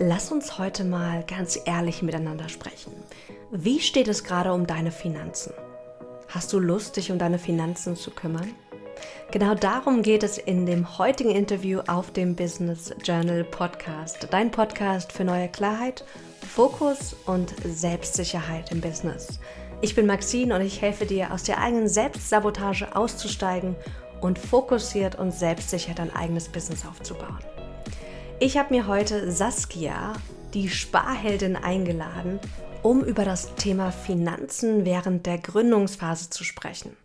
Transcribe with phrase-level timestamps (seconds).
[0.00, 2.92] Lass uns heute mal ganz ehrlich miteinander sprechen.
[3.50, 5.52] Wie steht es gerade um deine Finanzen?
[6.28, 8.54] Hast du Lust, dich um deine Finanzen zu kümmern?
[9.32, 14.28] Genau darum geht es in dem heutigen Interview auf dem Business Journal Podcast.
[14.30, 16.04] Dein Podcast für neue Klarheit,
[16.46, 19.40] Fokus und Selbstsicherheit im Business.
[19.80, 23.74] Ich bin Maxine und ich helfe dir, aus der eigenen Selbstsabotage auszusteigen
[24.20, 27.38] und fokussiert und selbstsicher dein eigenes Business aufzubauen.
[28.40, 30.12] Ich habe mir heute Saskia,
[30.54, 32.38] die Sparheldin, eingeladen,
[32.84, 36.96] um über das Thema Finanzen während der Gründungsphase zu sprechen.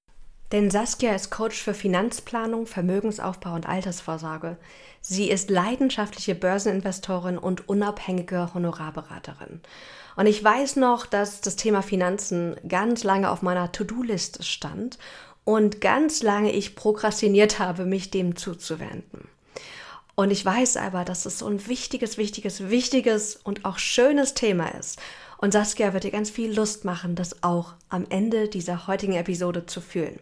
[0.51, 4.57] Denn Saskia ist Coach für Finanzplanung, Vermögensaufbau und Altersvorsorge.
[5.01, 9.61] Sie ist leidenschaftliche Börseninvestorin und unabhängige Honorarberaterin.
[10.15, 14.99] Und ich weiß noch, dass das Thema Finanzen ganz lange auf meiner To-Do-Liste stand
[15.45, 19.29] und ganz lange ich prokrastiniert habe, mich dem zuzuwenden.
[20.15, 24.67] Und ich weiß aber, dass es so ein wichtiges, wichtiges, wichtiges und auch schönes Thema
[24.67, 25.01] ist.
[25.39, 29.65] Und Saskia wird dir ganz viel Lust machen, das auch am Ende dieser heutigen Episode
[29.65, 30.19] zu fühlen.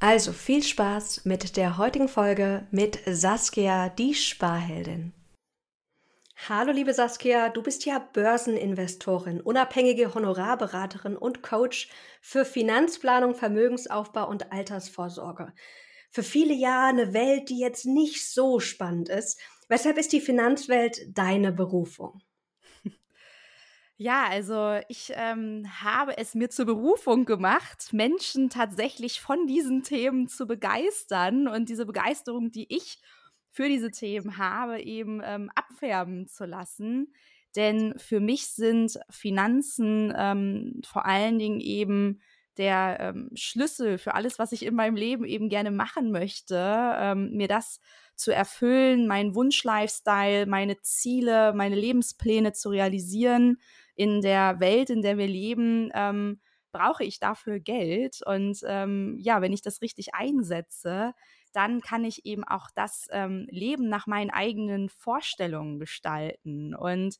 [0.00, 5.12] Also viel Spaß mit der heutigen Folge mit Saskia, die Sparheldin.
[6.48, 11.88] Hallo liebe Saskia, du bist ja Börseninvestorin, unabhängige Honorarberaterin und Coach
[12.20, 15.52] für Finanzplanung, Vermögensaufbau und Altersvorsorge
[16.10, 19.38] für viele Jahre eine Welt, die jetzt nicht so spannend ist.
[19.68, 22.22] Weshalb ist die Finanzwelt deine Berufung?
[23.98, 30.28] Ja, also ich ähm, habe es mir zur Berufung gemacht, Menschen tatsächlich von diesen Themen
[30.28, 32.98] zu begeistern und diese Begeisterung, die ich
[33.52, 37.14] für diese Themen habe, eben ähm, abfärben zu lassen.
[37.56, 42.20] Denn für mich sind Finanzen ähm, vor allen Dingen eben
[42.58, 47.30] der ähm, Schlüssel für alles, was ich in meinem Leben eben gerne machen möchte, ähm,
[47.32, 47.80] mir das
[48.14, 53.58] zu erfüllen, meinen Wunsch-Lifestyle, meine Ziele, meine Lebenspläne zu realisieren
[53.94, 56.40] in der Welt, in der wir leben, ähm,
[56.72, 58.20] brauche ich dafür Geld.
[58.24, 61.14] Und ähm, ja, wenn ich das richtig einsetze,
[61.52, 66.74] dann kann ich eben auch das ähm, Leben nach meinen eigenen Vorstellungen gestalten.
[66.74, 67.16] Und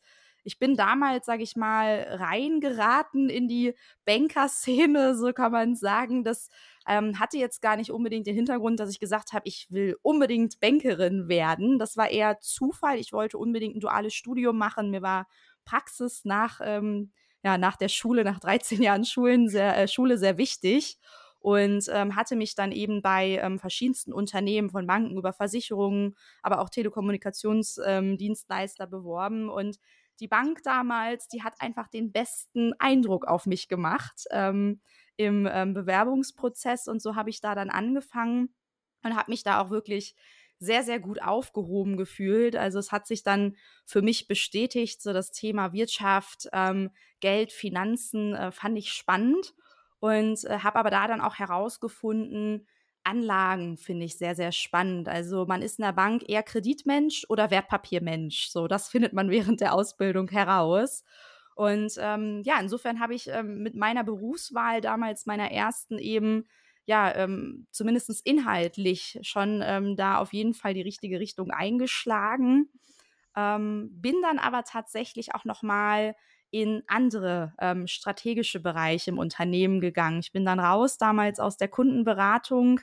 [0.47, 3.75] ich bin damals, sage ich mal, reingeraten in die
[4.05, 6.23] Bankerszene, so kann man sagen.
[6.23, 6.51] Das
[6.87, 10.61] ähm, hatte jetzt gar nicht unbedingt den Hintergrund, dass ich gesagt habe, ich will unbedingt
[10.61, 11.81] Bankerin werden.
[11.81, 12.99] Das war eher Zufall.
[12.99, 14.91] Ich wollte unbedingt ein duales Studium machen.
[14.91, 15.27] Mir war
[15.65, 17.11] Praxis nach, ähm,
[17.43, 20.97] ja, nach der Schule, nach 13 Jahren Schulen sehr, äh, Schule sehr wichtig
[21.41, 26.61] und ähm, hatte mich dann eben bei ähm, verschiedensten Unternehmen von Banken über Versicherungen, aber
[26.61, 29.79] auch Telekommunikationsdienstleister ähm, beworben und
[30.21, 34.81] die Bank damals, die hat einfach den besten Eindruck auf mich gemacht ähm,
[35.17, 36.89] im ähm, Bewerbungsprozess.
[36.89, 38.55] Und so habe ich da dann angefangen
[39.03, 40.15] und habe mich da auch wirklich
[40.59, 42.57] sehr, sehr gut aufgehoben gefühlt.
[42.57, 46.91] Also es hat sich dann für mich bestätigt, so das Thema Wirtschaft, ähm,
[47.21, 49.55] Geld, Finanzen äh, fand ich spannend
[50.01, 52.67] und äh, habe aber da dann auch herausgefunden,
[53.07, 55.09] Anlagen finde ich sehr, sehr spannend.
[55.09, 58.49] Also man ist in der Bank eher Kreditmensch oder Wertpapiermensch.
[58.49, 61.05] So, das findet man während der Ausbildung heraus.
[61.55, 66.47] Und ähm, ja, insofern habe ich ähm, mit meiner Berufswahl damals meiner ersten eben
[66.85, 72.71] ja, ähm, zumindest inhaltlich schon ähm, da auf jeden Fall die richtige Richtung eingeschlagen.
[73.37, 76.15] Ähm, bin dann aber tatsächlich auch noch mal
[76.51, 80.21] in andere ähm, strategische Bereiche im Unternehmen gegangen.
[80.21, 82.81] Ich bin dann raus damals aus der Kundenberatung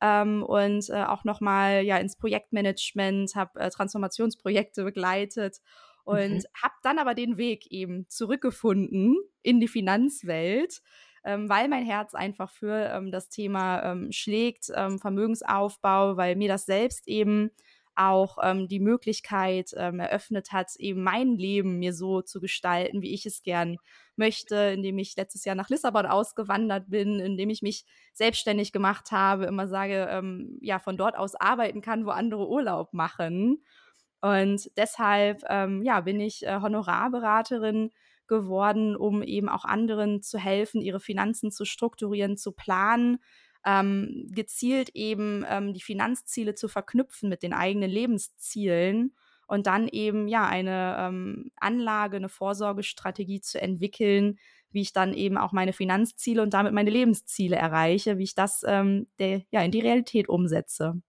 [0.00, 5.60] ähm, und äh, auch nochmal ja ins Projektmanagement, habe äh, Transformationsprojekte begleitet
[6.04, 6.42] und mhm.
[6.62, 10.80] habe dann aber den Weg eben zurückgefunden in die Finanzwelt.
[11.22, 16.48] Ähm, weil mein Herz einfach für ähm, das Thema ähm, schlägt, ähm, Vermögensaufbau, weil mir
[16.48, 17.50] das selbst eben
[18.00, 23.12] auch ähm, die Möglichkeit ähm, eröffnet hat, eben mein Leben mir so zu gestalten, wie
[23.12, 23.76] ich es gern
[24.16, 29.46] möchte, indem ich letztes Jahr nach Lissabon ausgewandert bin, indem ich mich selbstständig gemacht habe,
[29.46, 33.62] immer sage, ähm, ja, von dort aus arbeiten kann, wo andere Urlaub machen.
[34.20, 37.90] Und deshalb, ähm, ja, bin ich äh, Honorarberaterin
[38.26, 43.18] geworden, um eben auch anderen zu helfen, ihre Finanzen zu strukturieren, zu planen
[43.64, 49.14] ähm, gezielt eben ähm, die Finanzziele zu verknüpfen mit den eigenen Lebenszielen
[49.46, 54.38] und dann eben ja eine ähm, Anlage, eine Vorsorgestrategie zu entwickeln,
[54.70, 58.62] wie ich dann eben auch meine Finanzziele und damit meine Lebensziele erreiche, wie ich das
[58.66, 61.02] ähm, der, ja, in die Realität umsetze.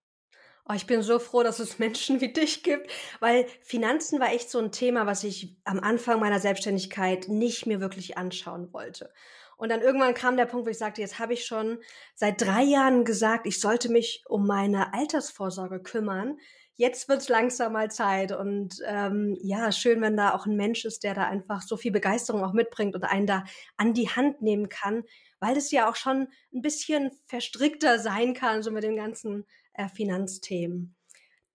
[0.68, 2.88] Oh, ich bin so froh, dass es Menschen wie dich gibt,
[3.18, 7.80] weil Finanzen war echt so ein Thema, was ich am Anfang meiner Selbstständigkeit nicht mir
[7.80, 9.12] wirklich anschauen wollte.
[9.62, 11.78] Und dann irgendwann kam der Punkt, wo ich sagte, jetzt habe ich schon
[12.16, 16.36] seit drei Jahren gesagt, ich sollte mich um meine Altersvorsorge kümmern.
[16.74, 18.32] jetzt wird es langsam mal Zeit.
[18.32, 21.92] Und ähm, ja, schön, wenn da auch ein Mensch ist, der da einfach so viel
[21.92, 23.44] Begeisterung auch mitbringt und einen da
[23.76, 25.04] an die Hand nehmen kann,
[25.38, 29.88] weil es ja auch schon ein bisschen verstrickter sein kann, so mit den ganzen äh,
[29.88, 30.96] Finanzthemen.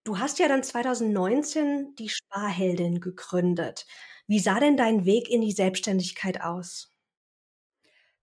[0.04, 3.84] Du hast ja dann 2019 die Sparheldin gegründet.
[4.26, 6.94] Wie sah denn dein Weg in die Selbstständigkeit aus?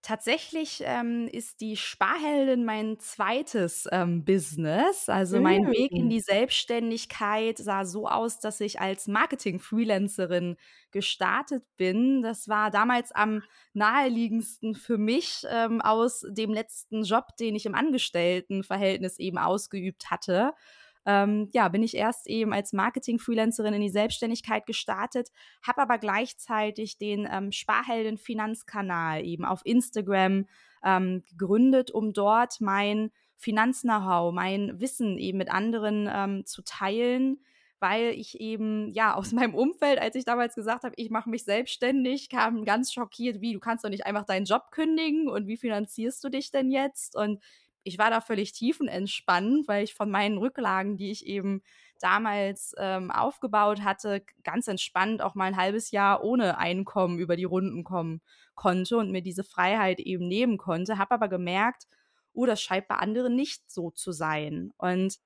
[0.05, 5.09] Tatsächlich ähm, ist die Sparheldin mein zweites ähm, Business.
[5.09, 5.71] Also mein mm.
[5.71, 10.57] Weg in die Selbstständigkeit sah so aus, dass ich als Marketing-Freelancerin
[10.91, 12.21] gestartet bin.
[12.21, 13.41] Das war damals am
[13.73, 20.53] naheliegendsten für mich ähm, aus dem letzten Job, den ich im Angestelltenverhältnis eben ausgeübt hatte
[21.05, 25.29] ähm, ja, bin ich erst eben als Marketing-Freelancerin in die Selbstständigkeit gestartet,
[25.65, 30.47] habe aber gleichzeitig den ähm, Sparhelden Finanzkanal eben auf Instagram
[30.83, 37.39] ähm, gegründet, um dort mein Finanz-Know-how, mein Wissen eben mit anderen ähm, zu teilen,
[37.79, 41.43] weil ich eben ja aus meinem Umfeld, als ich damals gesagt habe, ich mache mich
[41.43, 45.57] selbstständig, kam ganz schockiert, wie du kannst doch nicht einfach deinen Job kündigen und wie
[45.57, 47.15] finanzierst du dich denn jetzt?
[47.15, 47.43] Und
[47.85, 51.61] ich war da völlig tiefenentspannt, weil ich von meinen Rücklagen, die ich eben
[51.99, 57.43] damals ähm, aufgebaut hatte, ganz entspannt auch mal ein halbes Jahr ohne Einkommen über die
[57.43, 58.21] Runden kommen
[58.55, 61.87] konnte und mir diese Freiheit eben nehmen konnte, habe aber gemerkt,
[62.33, 64.73] oh, das scheint bei anderen nicht so zu sein.
[64.77, 65.19] Und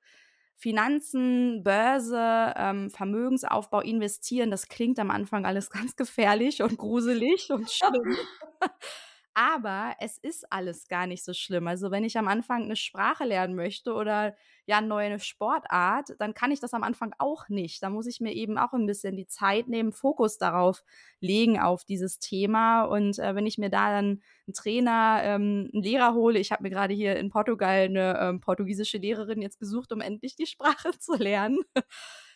[0.58, 7.72] Finanzen, Börse, ähm, Vermögensaufbau, investieren, das klingt am Anfang alles ganz gefährlich und gruselig und
[7.72, 8.18] schlimm.
[9.42, 11.66] Aber es ist alles gar nicht so schlimm.
[11.70, 16.34] Also wenn ich am Anfang eine Sprache lernen möchte oder ja eine neue Sportart, dann
[16.34, 17.82] kann ich das am Anfang auch nicht.
[17.82, 20.84] Da muss ich mir eben auch ein bisschen die Zeit nehmen, Fokus darauf
[21.22, 22.84] legen auf dieses Thema.
[22.84, 26.64] Und äh, wenn ich mir da dann einen Trainer, ähm, einen Lehrer hole, ich habe
[26.64, 30.92] mir gerade hier in Portugal eine ähm, portugiesische Lehrerin jetzt gesucht, um endlich die Sprache
[31.00, 31.60] zu lernen.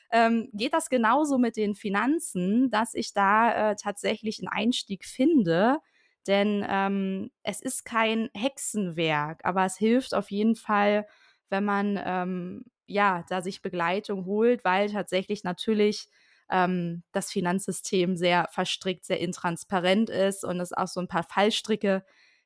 [0.09, 5.79] ähm, geht das genauso mit den Finanzen, dass ich da äh, tatsächlich einen Einstieg finde,
[6.27, 11.07] denn ähm, es ist kein Hexenwerk, aber es hilft auf jeden Fall,
[11.49, 16.07] wenn man ähm, ja da sich Begleitung holt, weil tatsächlich natürlich
[16.49, 22.03] ähm, das Finanzsystem sehr verstrickt, sehr intransparent ist und es auch so ein paar Fallstricke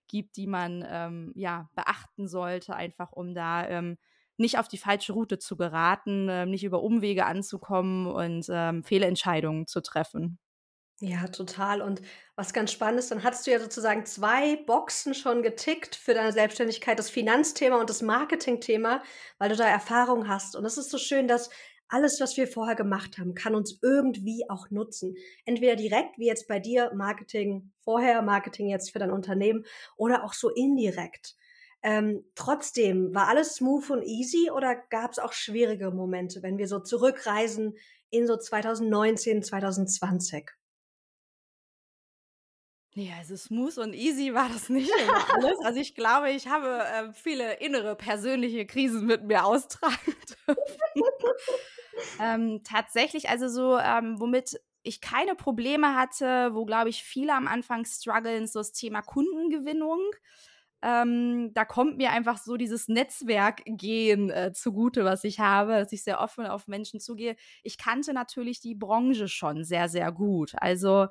[0.07, 3.97] gibt, die man ähm, ja beachten sollte, einfach um da ähm,
[4.37, 9.67] nicht auf die falsche Route zu geraten, äh, nicht über Umwege anzukommen und ähm, Fehlentscheidungen
[9.67, 10.39] zu treffen.
[10.99, 11.81] Ja, total.
[11.83, 12.01] Und
[12.35, 16.31] was ganz spannend ist, dann hattest du ja sozusagen zwei Boxen schon getickt für deine
[16.31, 19.03] Selbstständigkeit, das Finanzthema und das Marketingthema,
[19.37, 20.55] weil du da Erfahrung hast.
[20.55, 21.51] Und es ist so schön, dass
[21.87, 25.15] alles, was wir vorher gemacht haben, kann uns irgendwie auch nutzen.
[25.45, 29.65] Entweder direkt, wie jetzt bei dir, Marketing vorher, Marketing jetzt für dein Unternehmen,
[29.97, 31.35] oder auch so indirekt.
[31.83, 36.67] Ähm, trotzdem, war alles smooth und easy oder gab es auch schwierige Momente, wenn wir
[36.67, 37.75] so zurückreisen
[38.09, 40.56] in so 2019, 2020?
[42.99, 45.59] Ja, also smooth und easy war das nicht immer alles.
[45.63, 50.15] Also ich glaube, ich habe äh, viele innere persönliche Krisen mit mir austragen
[50.47, 51.03] dürfen.
[52.19, 57.47] ähm, tatsächlich, also so, ähm, womit ich keine Probleme hatte, wo glaube ich viele am
[57.47, 59.99] Anfang strugglen, so das Thema Kundengewinnung.
[60.81, 66.03] Ähm, da kommt mir einfach so dieses Netzwerkgehen äh, zugute, was ich habe, dass ich
[66.03, 67.35] sehr offen auf Menschen zugehe.
[67.63, 70.53] Ich kannte natürlich die Branche schon sehr, sehr gut.
[70.55, 71.07] Also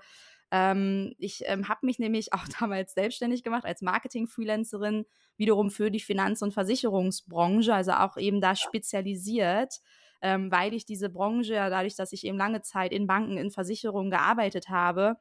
[0.51, 6.01] ähm, ich ähm, habe mich nämlich auch damals selbstständig gemacht als Marketing-Freelancerin, wiederum für die
[6.01, 9.81] Finanz- und Versicherungsbranche, also auch eben da spezialisiert,
[10.23, 14.11] ähm, weil ich diese Branche, dadurch, dass ich eben lange Zeit in Banken, in Versicherungen
[14.11, 15.17] gearbeitet habe,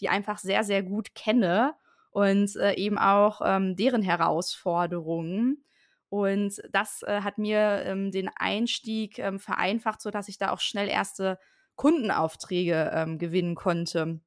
[0.00, 1.74] die einfach sehr, sehr gut kenne
[2.10, 5.64] und äh, eben auch ähm, deren Herausforderungen.
[6.08, 10.88] Und das äh, hat mir ähm, den Einstieg ähm, vereinfacht, sodass ich da auch schnell
[10.88, 11.38] erste
[11.76, 14.20] Kundenaufträge ähm, gewinnen konnte.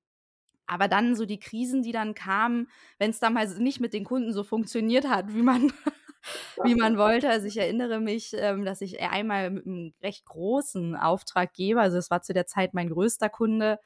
[0.68, 4.04] Aber dann so die Krisen, die dann kamen, wenn es dann mal nicht mit den
[4.06, 5.72] Kunden so funktioniert hat, wie man,
[6.64, 7.30] wie man wollte.
[7.30, 12.10] Also ich erinnere mich, ähm, dass ich einmal mit einem recht großen Auftraggeber, also es
[12.10, 13.80] war zu der Zeit mein größter Kunde,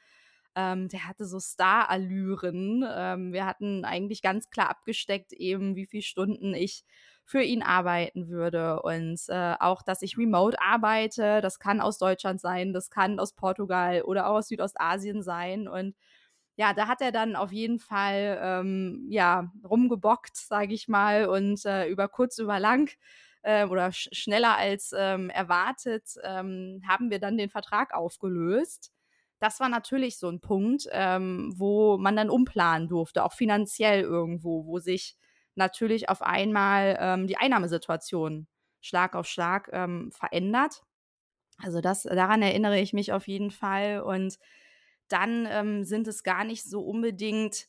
[0.58, 2.84] ähm, der hatte so Star-Allüren.
[2.88, 6.84] Ähm, wir hatten eigentlich ganz klar abgesteckt, eben wie viele Stunden ich
[7.24, 11.40] für ihn arbeiten würde und äh, auch, dass ich remote arbeite.
[11.42, 15.94] Das kann aus Deutschland sein, das kann aus Portugal oder auch aus Südostasien sein und
[16.58, 21.64] ja, da hat er dann auf jeden Fall ähm, ja rumgebockt, sage ich mal, und
[21.64, 22.90] äh, über kurz über lang
[23.42, 28.90] äh, oder sch schneller als ähm, erwartet ähm, haben wir dann den Vertrag aufgelöst.
[29.38, 34.66] Das war natürlich so ein Punkt, ähm, wo man dann umplanen durfte, auch finanziell irgendwo,
[34.66, 35.16] wo sich
[35.54, 38.48] natürlich auf einmal ähm, die Einnahmesituation
[38.80, 40.82] Schlag auf Schlag ähm, verändert.
[41.62, 44.00] Also das, daran erinnere ich mich auf jeden Fall.
[44.00, 44.38] Und
[45.08, 47.68] dann ähm, sind es gar nicht so unbedingt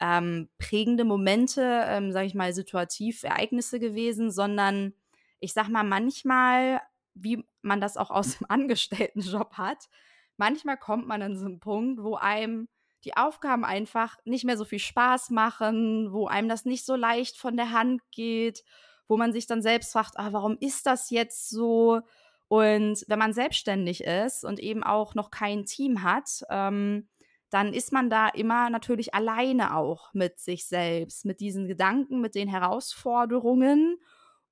[0.00, 4.92] ähm, prägende Momente, ähm, sage ich mal, situativ Ereignisse gewesen, sondern
[5.40, 6.80] ich sag mal, manchmal,
[7.14, 9.88] wie man das auch aus dem Angestelltenjob hat,
[10.36, 12.68] manchmal kommt man an so einen Punkt, wo einem
[13.04, 17.36] die Aufgaben einfach nicht mehr so viel Spaß machen, wo einem das nicht so leicht
[17.36, 18.64] von der Hand geht,
[19.08, 22.00] wo man sich dann selbst fragt, ah, warum ist das jetzt so?
[22.48, 27.08] Und wenn man selbstständig ist und eben auch noch kein Team hat, ähm,
[27.50, 32.34] dann ist man da immer natürlich alleine auch mit sich selbst, mit diesen Gedanken, mit
[32.34, 33.98] den Herausforderungen.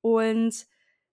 [0.01, 0.67] Und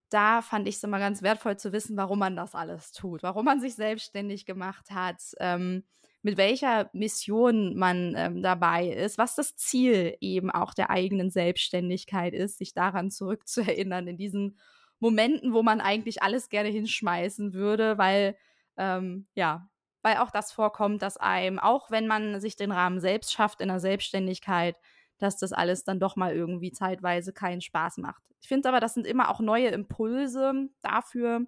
[0.10, 3.46] da fand ich es immer ganz wertvoll zu wissen, warum man das alles tut, warum
[3.46, 5.84] man sich selbstständig gemacht hat, ähm,
[6.22, 12.34] mit welcher Mission man ähm, dabei ist, was das Ziel eben auch der eigenen Selbstständigkeit
[12.34, 14.60] ist, sich daran zurückzuerinnern in diesen
[15.00, 18.36] Momenten, wo man eigentlich alles gerne hinschmeißen würde, weil
[18.77, 19.70] ähm, ja,
[20.01, 23.68] weil auch das vorkommt, dass einem, auch wenn man sich den Rahmen selbst schafft in
[23.68, 24.77] der Selbstständigkeit,
[25.18, 28.24] dass das alles dann doch mal irgendwie zeitweise keinen Spaß macht.
[28.41, 31.41] Ich finde aber, das sind immer auch neue Impulse dafür,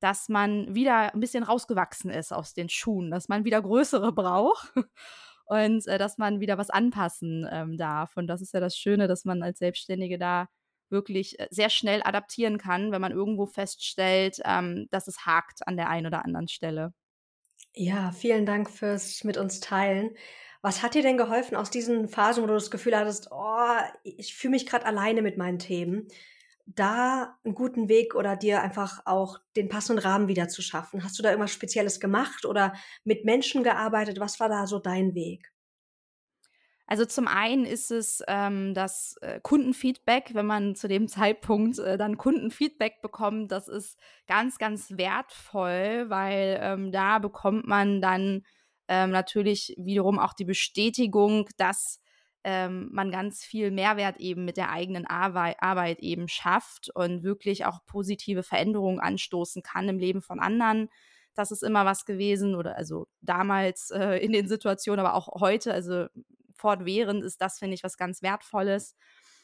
[0.00, 4.72] dass man wieder ein bisschen rausgewachsen ist aus den Schuhen, dass man wieder größere braucht
[5.46, 8.16] und äh, dass man wieder was anpassen ähm, darf.
[8.16, 10.48] Und das ist ja das Schöne, dass man als Selbstständige da
[10.94, 15.76] wirklich äh, sehr schnell adaptieren kann, wenn man irgendwo feststellt, ähm, dass es hakt an
[15.76, 16.94] der einen oder anderen Stelle.
[17.74, 20.16] Ja, vielen Dank fürs mit uns teilen.
[20.62, 24.34] Was hat dir denn geholfen aus diesen Phasen, wo du das Gefühl hattest, oh, ich
[24.34, 26.08] fühle mich gerade alleine mit meinen Themen,
[26.66, 31.04] da einen guten Weg oder dir einfach auch den passenden Rahmen wieder zu schaffen?
[31.04, 32.74] Hast du da irgendwas Spezielles gemacht oder
[33.04, 34.20] mit Menschen gearbeitet?
[34.20, 35.53] Was war da so dein Weg?
[36.86, 41.96] Also zum einen ist es ähm, das äh, Kundenfeedback, wenn man zu dem Zeitpunkt äh,
[41.96, 48.42] dann Kundenfeedback bekommt, das ist ganz, ganz wertvoll, weil ähm, da bekommt man dann
[48.88, 52.00] ähm, natürlich wiederum auch die Bestätigung, dass
[52.44, 57.64] ähm, man ganz viel Mehrwert eben mit der eigenen Arbeit, Arbeit eben schafft und wirklich
[57.64, 60.90] auch positive Veränderungen anstoßen kann im Leben von anderen.
[61.34, 65.72] Das ist immer was gewesen oder also damals äh, in den Situationen, aber auch heute,
[65.72, 66.06] also
[66.54, 68.94] fortwährend ist das, finde ich, was ganz Wertvolles.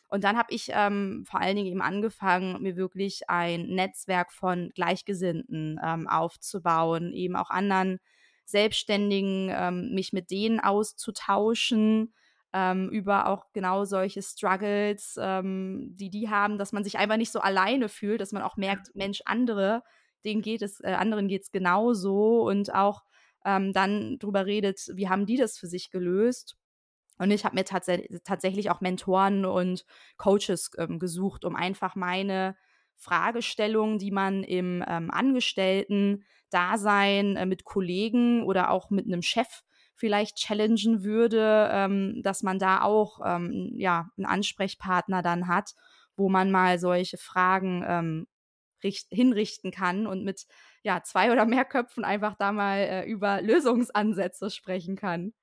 [0.09, 4.71] Und dann habe ich ähm, vor allen Dingen eben angefangen, mir wirklich ein Netzwerk von
[4.75, 8.01] Gleichgesinnten ähm, aufzubauen, eben auch anderen
[8.45, 12.13] Selbstständigen, ähm, mich mit denen auszutauschen,
[12.53, 17.31] ähm, über auch genau solche Struggles, ähm, die die haben, dass man sich einfach nicht
[17.31, 19.85] so alleine fühlt, dass man auch merkt, Mensch, andere,
[20.25, 23.03] denen geht es, äh, anderen geht es genauso und auch
[23.45, 26.57] ähm, dann drüber redet, wie haben die das für sich gelöst.
[27.21, 27.87] Und ich habe mir tats
[28.25, 29.85] tatsächlich auch Mentoren und
[30.17, 32.57] Coaches ähm, gesucht, um einfach meine
[32.97, 39.61] Fragestellungen, die man im ähm, Angestellten-Dasein äh, mit Kollegen oder auch mit einem Chef
[39.95, 45.75] vielleicht challengen würde, ähm, dass man da auch ähm, ja, einen Ansprechpartner dann hat,
[46.17, 48.27] wo man mal solche Fragen ähm,
[49.11, 50.47] hinrichten kann und mit
[50.83, 55.35] ja, zwei oder mehr Köpfen einfach da mal äh, über Lösungsansätze sprechen kann.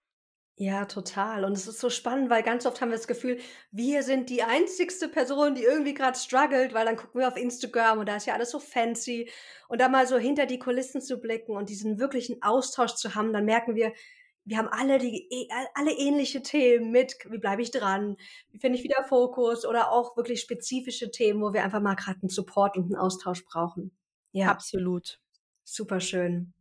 [0.60, 1.46] Ja, total.
[1.46, 3.38] Und es ist so spannend, weil ganz oft haben wir das Gefühl,
[3.70, 8.00] wir sind die einzigste Person, die irgendwie gerade struggelt, weil dann gucken wir auf Instagram
[8.00, 9.30] und da ist ja alles so fancy.
[9.68, 13.34] Und da mal so hinter die Kulissen zu blicken und diesen wirklichen Austausch zu haben,
[13.34, 13.94] dann merken wir,
[14.46, 18.18] wir haben alle die e, alle ähnliche Themen mit, wie bleibe ich dran,
[18.50, 22.20] wie finde ich wieder Fokus oder auch wirklich spezifische Themen, wo wir einfach mal gerade
[22.22, 23.92] einen Support und einen Austausch brauchen.
[24.32, 25.20] Ja, absolut.
[25.64, 26.57] Super schön.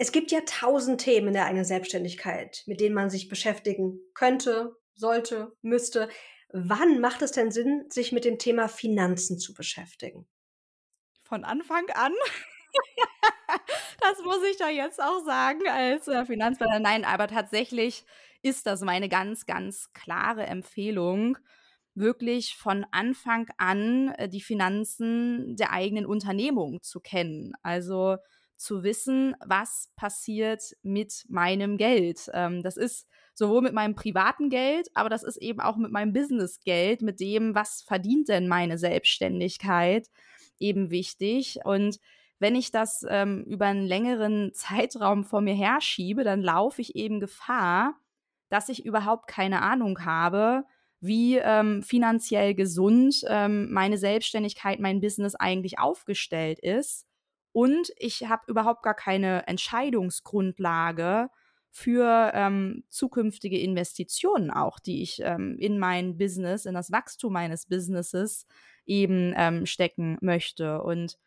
[0.00, 4.76] Es gibt ja tausend Themen in der eigenen Selbstständigkeit, mit denen man sich beschäftigen könnte,
[4.94, 6.08] sollte, müsste.
[6.50, 10.28] Wann macht es denn Sinn, sich mit dem Thema Finanzen zu beschäftigen?
[11.22, 12.12] Von Anfang an.
[14.00, 16.78] das muss ich da jetzt auch sagen als äh, Finanzplaner.
[16.78, 18.04] Nein, aber tatsächlich
[18.42, 21.38] ist das meine ganz, ganz klare Empfehlung,
[21.94, 27.52] wirklich von Anfang an äh, die Finanzen der eigenen Unternehmung zu kennen.
[27.62, 28.16] Also
[28.58, 32.28] zu wissen, was passiert mit meinem Geld.
[32.34, 36.12] Ähm, das ist sowohl mit meinem privaten Geld, aber das ist eben auch mit meinem
[36.12, 40.08] Businessgeld, mit dem, was verdient denn meine Selbstständigkeit,
[40.58, 41.60] eben wichtig.
[41.64, 42.00] Und
[42.40, 47.20] wenn ich das ähm, über einen längeren Zeitraum vor mir herschiebe, dann laufe ich eben
[47.20, 47.94] Gefahr,
[48.48, 50.64] dass ich überhaupt keine Ahnung habe,
[51.00, 57.07] wie ähm, finanziell gesund ähm, meine Selbstständigkeit, mein Business eigentlich aufgestellt ist
[57.58, 61.28] und ich habe überhaupt gar keine Entscheidungsgrundlage
[61.70, 67.66] für ähm, zukünftige Investitionen auch, die ich ähm, in mein Business, in das Wachstum meines
[67.66, 68.46] Businesses
[68.86, 70.80] eben ähm, stecken möchte.
[70.82, 71.18] Und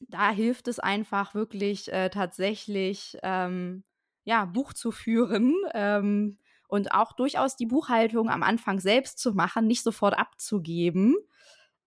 [0.00, 3.84] da hilft es einfach wirklich äh, tatsächlich, ähm,
[4.24, 9.68] ja, Buch zu führen ähm, und auch durchaus die Buchhaltung am Anfang selbst zu machen,
[9.68, 11.14] nicht sofort abzugeben.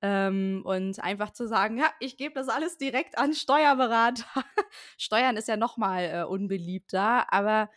[0.03, 4.25] Ähm, und einfach zu sagen, ja, ich gebe das alles direkt an Steuerberater.
[4.98, 7.70] Steuern ist ja noch mal äh, unbeliebter, aber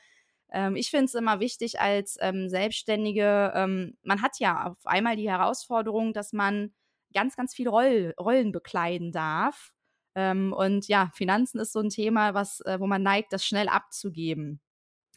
[0.50, 5.16] ähm, ich finde es immer wichtig als ähm, Selbstständige, ähm, man hat ja auf einmal
[5.16, 6.72] die Herausforderung, dass man
[7.12, 9.72] ganz, ganz viele Roll Rollen bekleiden darf.
[10.14, 13.68] Ähm, und ja, Finanzen ist so ein Thema, was, äh, wo man neigt, das schnell
[13.68, 14.60] abzugeben.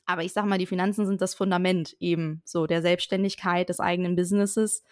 [0.05, 4.15] Aber ich sage mal, die Finanzen sind das Fundament eben so der Selbstständigkeit des eigenen
[4.15, 4.83] Businesses.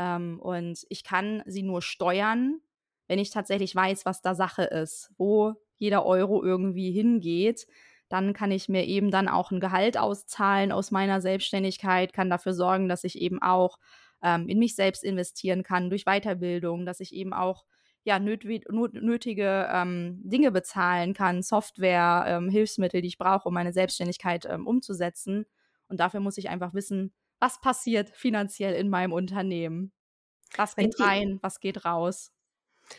[0.00, 2.60] Ähm, und ich kann sie nur steuern,
[3.06, 7.66] wenn ich tatsächlich weiß, was da Sache ist, wo jeder Euro irgendwie hingeht.
[8.08, 12.54] Dann kann ich mir eben dann auch ein Gehalt auszahlen aus meiner Selbstständigkeit, kann dafür
[12.54, 13.78] sorgen, dass ich eben auch
[14.22, 17.66] ähm, in mich selbst investieren kann durch Weiterbildung, dass ich eben auch
[18.02, 24.46] ja, nötige ähm, Dinge bezahlen kann, Software, ähm, Hilfsmittel, die ich brauche, um meine Selbstständigkeit
[24.48, 25.44] ähm, umzusetzen.
[25.88, 29.92] Und dafür muss ich einfach wissen, was passiert finanziell in meinem Unternehmen?
[30.56, 32.32] Was geht die, rein, was geht raus?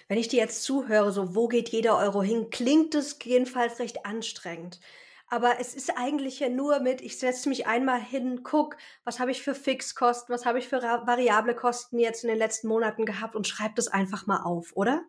[0.07, 4.05] Wenn ich dir jetzt zuhöre, so wo geht jeder Euro hin, klingt es jedenfalls recht
[4.05, 4.79] anstrengend.
[5.27, 9.31] Aber es ist eigentlich ja nur mit, ich setze mich einmal hin, guck, was habe
[9.31, 13.35] ich für Fixkosten, was habe ich für variable Kosten jetzt in den letzten Monaten gehabt
[13.35, 15.05] und schreibe das einfach mal auf, oder?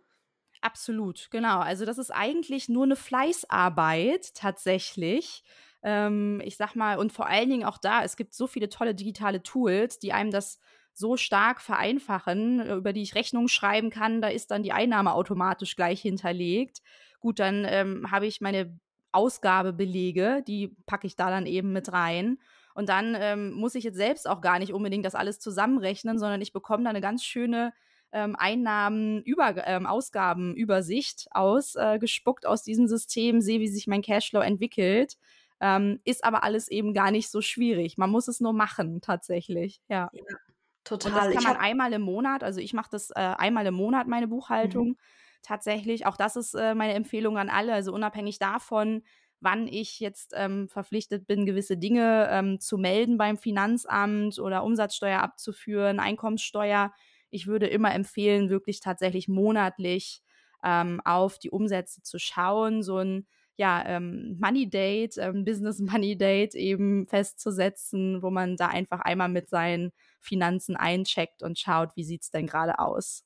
[0.60, 1.58] Absolut, genau.
[1.58, 5.42] Also das ist eigentlich nur eine Fleißarbeit tatsächlich
[5.82, 8.94] ähm, ich sag mal, und vor allen Dingen auch da, es gibt so viele tolle
[8.94, 10.58] digitale Tools, die einem das
[10.94, 15.12] so stark vereinfachen, äh, über die ich Rechnungen schreiben kann, da ist dann die Einnahme
[15.14, 16.82] automatisch gleich hinterlegt.
[17.20, 18.78] Gut, dann ähm, habe ich meine
[19.12, 22.38] Ausgabebelege, die packe ich da dann eben mit rein.
[22.74, 26.40] Und dann ähm, muss ich jetzt selbst auch gar nicht unbedingt das alles zusammenrechnen, sondern
[26.40, 27.72] ich bekomme da eine ganz schöne
[28.12, 34.40] ähm, Einnahmen, über, ähm, Ausgabenübersicht ausgespuckt äh, aus diesem System, sehe, wie sich mein Cashflow
[34.40, 35.16] entwickelt.
[35.64, 37.96] Ähm, ist aber alles eben gar nicht so schwierig.
[37.96, 39.80] Man muss es nur machen, tatsächlich.
[39.88, 40.10] Ja.
[40.12, 40.22] ja
[40.82, 41.28] total.
[41.28, 44.08] Und das kann man einmal im Monat, also ich mache das äh, einmal im Monat,
[44.08, 44.88] meine Buchhaltung.
[44.88, 44.96] Mhm.
[45.42, 47.72] Tatsächlich, auch das ist äh, meine Empfehlung an alle.
[47.74, 49.04] Also unabhängig davon,
[49.40, 55.20] wann ich jetzt ähm, verpflichtet bin, gewisse Dinge ähm, zu melden beim Finanzamt oder Umsatzsteuer
[55.20, 56.92] abzuführen, Einkommenssteuer.
[57.30, 60.22] Ich würde immer empfehlen, wirklich tatsächlich monatlich
[60.64, 66.16] ähm, auf die Umsätze zu schauen, so ein ja, ähm, Money Date, ähm, Business Money
[66.16, 72.04] Date eben festzusetzen, wo man da einfach einmal mit seinen Finanzen eincheckt und schaut, wie
[72.04, 73.24] sieht es denn gerade aus.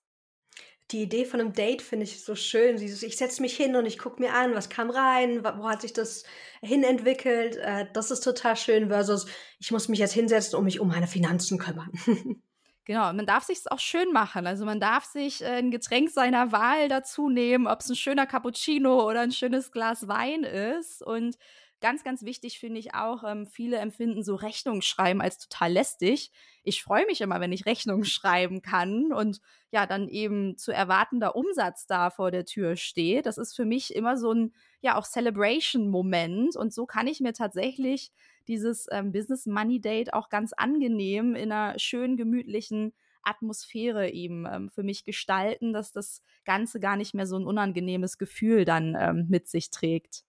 [0.93, 2.81] Die Idee von einem Date finde ich so schön.
[2.81, 5.93] Ich setze mich hin und ich gucke mir an, was kam rein, wo hat sich
[5.93, 6.23] das
[6.62, 7.57] hinentwickelt.
[7.57, 9.27] Äh, das ist total schön versus
[9.59, 11.91] ich muss mich jetzt hinsetzen und mich um meine Finanzen kümmern.
[12.87, 14.46] Genau, man darf sich auch schön machen.
[14.46, 18.27] Also man darf sich äh, ein Getränk seiner Wahl dazu nehmen, ob es ein schöner
[18.27, 21.03] Cappuccino oder ein schönes Glas Wein ist.
[21.03, 21.37] Und
[21.81, 26.31] ganz, ganz wichtig finde ich auch, ähm, viele empfinden so Rechnungsschreiben als total lästig.
[26.62, 29.40] Ich freue mich immer, wenn ich Rechnungen schreiben kann und
[29.72, 33.27] ja, dann eben zu erwartender Umsatz da vor der Tür steht.
[33.27, 36.55] Das ist für mich immer so ein, ja, auch Celebration-Moment.
[36.55, 38.12] Und so kann ich mir tatsächlich
[38.49, 44.71] dieses ähm, Business Money Date auch ganz angenehm in einer schönen, gemütlichen Atmosphäre eben ähm,
[44.71, 49.27] für mich gestalten, dass das Ganze gar nicht mehr so ein unangenehmes Gefühl dann ähm,
[49.29, 50.25] mit sich trägt.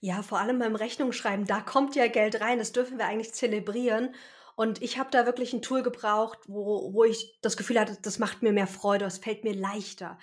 [0.00, 4.14] Ja, vor allem beim Rechnungsschreiben, da kommt ja Geld rein, das dürfen wir eigentlich zelebrieren.
[4.56, 8.18] Und ich habe da wirklich ein Tool gebraucht, wo, wo ich das Gefühl hatte, das
[8.18, 10.18] macht mir mehr Freude, es fällt mir leichter.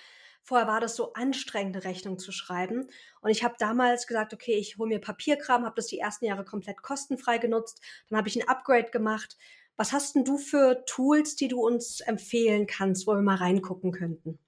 [0.47, 2.87] Vorher war das so anstrengende Rechnung zu schreiben.
[3.19, 6.45] Und ich habe damals gesagt, okay, ich hole mir Papierkram, habe das die ersten Jahre
[6.45, 7.81] komplett kostenfrei genutzt.
[8.09, 9.35] Dann habe ich ein Upgrade gemacht.
[9.75, 13.91] Was hast denn du für Tools, die du uns empfehlen kannst, wo wir mal reingucken
[13.91, 14.39] könnten?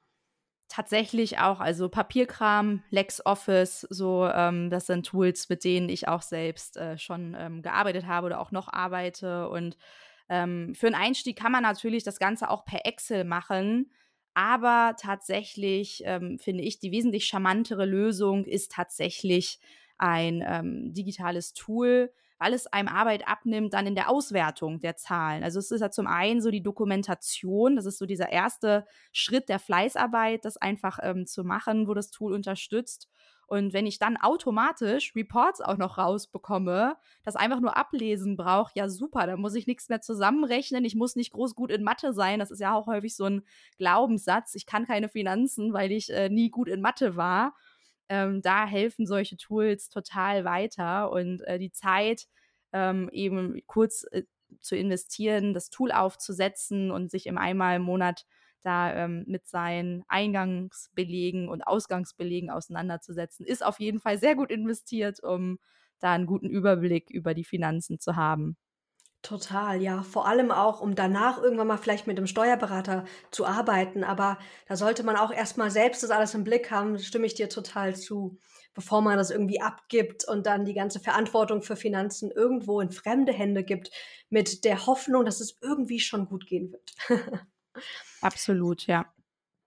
[0.69, 6.77] Tatsächlich auch, also Papierkram, LexOffice, so ähm, das sind Tools, mit denen ich auch selbst
[6.77, 9.49] äh, schon ähm, gearbeitet habe oder auch noch arbeite.
[9.49, 9.77] Und
[10.29, 13.91] ähm, für einen Einstieg kann man natürlich das Ganze auch per Excel machen.
[14.41, 19.59] Aber tatsächlich ähm, finde ich, die wesentlich charmantere Lösung ist tatsächlich
[19.97, 25.43] ein ähm, digitales Tool, weil es einem Arbeit abnimmt dann in der Auswertung der Zahlen.
[25.43, 29.49] Also es ist ja zum einen so die Dokumentation, das ist so dieser erste Schritt
[29.49, 33.09] der Fleißarbeit, das einfach ähm, zu machen, wo das Tool unterstützt.
[33.49, 38.87] Und wenn ich dann automatisch Reports auch noch rausbekomme, das einfach nur ablesen braucht, ja
[38.87, 40.85] super, da muss ich nichts mehr zusammenrechnen.
[40.85, 42.37] Ich muss nicht groß gut in Mathe sein.
[42.37, 43.41] Das ist ja auch häufig so ein
[43.79, 44.53] Glaubenssatz.
[44.53, 47.55] Ich kann keine Finanzen, weil ich äh, nie gut in Mathe war.
[48.07, 52.27] Ähm, da helfen solche Tools total weiter und äh, die Zeit
[52.71, 54.25] ähm, eben kurz äh,
[54.61, 58.27] zu investieren, das Tool aufzusetzen und sich im einmal im Monat
[58.61, 65.23] da ähm, mit seinen Eingangsbelegen und Ausgangsbelegen auseinanderzusetzen, ist auf jeden Fall sehr gut investiert,
[65.23, 65.59] um
[65.99, 68.57] da einen guten Überblick über die Finanzen zu haben.
[69.21, 70.01] Total, ja.
[70.01, 74.05] Vor allem auch, um danach irgendwann mal vielleicht mit dem Steuerberater zu arbeiten.
[74.05, 77.49] Aber da sollte man auch erstmal selbst das alles im Blick haben, stimme ich dir
[77.49, 78.37] total zu,
[78.73, 83.33] bevor man das irgendwie abgibt und dann die ganze Verantwortung für Finanzen irgendwo in fremde
[83.33, 83.91] Hände gibt,
[84.29, 86.93] mit der Hoffnung, dass es irgendwie schon gut gehen wird.
[88.21, 89.11] Absolut, ja.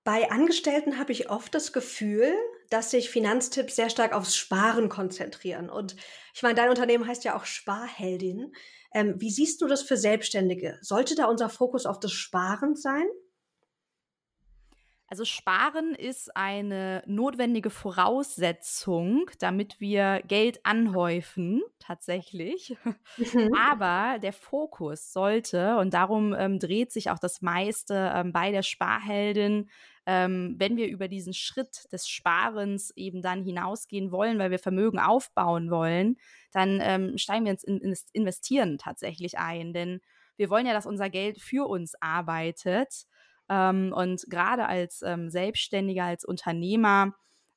[0.04, 2.34] Bei Angestellten habe ich oft das Gefühl,
[2.70, 5.70] dass sich Finanztipps sehr stark aufs Sparen konzentrieren.
[5.70, 5.94] Und
[6.34, 8.52] ich meine, dein Unternehmen heißt ja auch Sparheldin.
[8.94, 10.78] Ähm, wie siehst du das für Selbstständige?
[10.80, 13.06] Sollte da unser Fokus auf das Sparen sein?
[15.12, 22.78] Also Sparen ist eine notwendige Voraussetzung, damit wir Geld anhäufen, tatsächlich.
[23.18, 23.52] Mhm.
[23.54, 28.62] Aber der Fokus sollte, und darum ähm, dreht sich auch das meiste ähm, bei der
[28.62, 29.68] Sparheldin,
[30.06, 34.98] ähm, wenn wir über diesen Schritt des Sparens eben dann hinausgehen wollen, weil wir Vermögen
[34.98, 36.16] aufbauen wollen,
[36.52, 39.74] dann ähm, steigen wir ins, ins Investieren tatsächlich ein.
[39.74, 40.00] Denn
[40.38, 43.04] wir wollen ja, dass unser Geld für uns arbeitet.
[43.48, 47.14] Ähm, und gerade als ähm, Selbstständiger, als Unternehmer,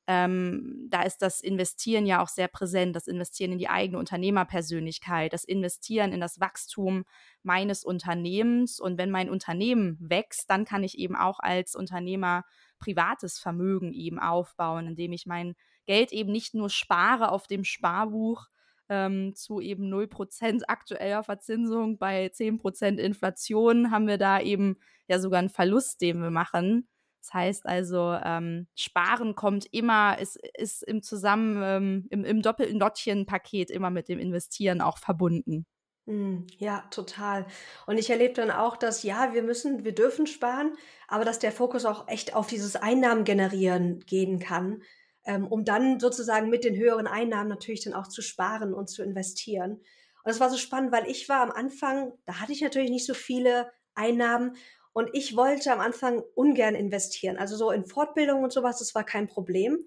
[0.08, 5.32] ähm, da ist das Investieren ja auch sehr präsent, das Investieren in die eigene Unternehmerpersönlichkeit,
[5.32, 7.04] das Investieren in das Wachstum
[7.42, 8.78] meines Unternehmens.
[8.78, 12.44] Und wenn mein Unternehmen wächst, dann kann ich eben auch als Unternehmer
[12.78, 15.54] privates Vermögen eben aufbauen, indem ich mein
[15.86, 18.46] Geld eben nicht nur spare auf dem Sparbuch,
[18.88, 21.98] ähm, zu eben 0% aktueller Verzinsung.
[21.98, 24.76] Bei 10% Inflation haben wir da eben
[25.08, 26.88] ja sogar einen Verlust, den wir machen.
[27.22, 32.78] Das heißt also, ähm, Sparen kommt immer, ist, ist im Zusammen, ähm, im, im doppelten
[32.78, 35.66] Lottchen-Paket immer mit dem Investieren auch verbunden.
[36.06, 37.46] Hm, ja, total.
[37.86, 40.76] Und ich erlebe dann auch, dass ja, wir müssen, wir dürfen sparen,
[41.08, 44.82] aber dass der Fokus auch echt auf dieses Einnahmen generieren gehen kann
[45.26, 49.02] ähm, um dann sozusagen mit den höheren Einnahmen natürlich dann auch zu sparen und zu
[49.02, 49.72] investieren.
[49.72, 53.06] Und das war so spannend, weil ich war am Anfang, da hatte ich natürlich nicht
[53.06, 54.56] so viele Einnahmen
[54.92, 57.36] und ich wollte am Anfang ungern investieren.
[57.36, 59.86] Also so in Fortbildung und sowas, das war kein Problem.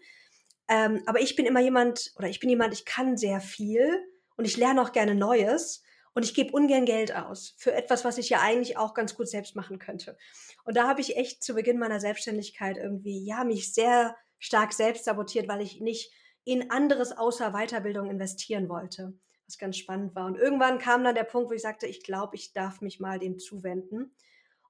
[0.67, 3.89] Ähm, aber ich bin immer jemand, oder ich bin jemand, ich kann sehr viel
[4.37, 8.17] und ich lerne auch gerne Neues und ich gebe ungern Geld aus für etwas, was
[8.17, 10.17] ich ja eigentlich auch ganz gut selbst machen könnte.
[10.63, 15.05] Und da habe ich echt zu Beginn meiner Selbstständigkeit irgendwie, ja, mich sehr stark selbst
[15.05, 16.11] sabotiert, weil ich nicht
[16.45, 19.13] in anderes außer Weiterbildung investieren wollte,
[19.45, 20.25] was ganz spannend war.
[20.25, 23.19] Und irgendwann kam dann der Punkt, wo ich sagte, ich glaube, ich darf mich mal
[23.19, 24.15] dem zuwenden.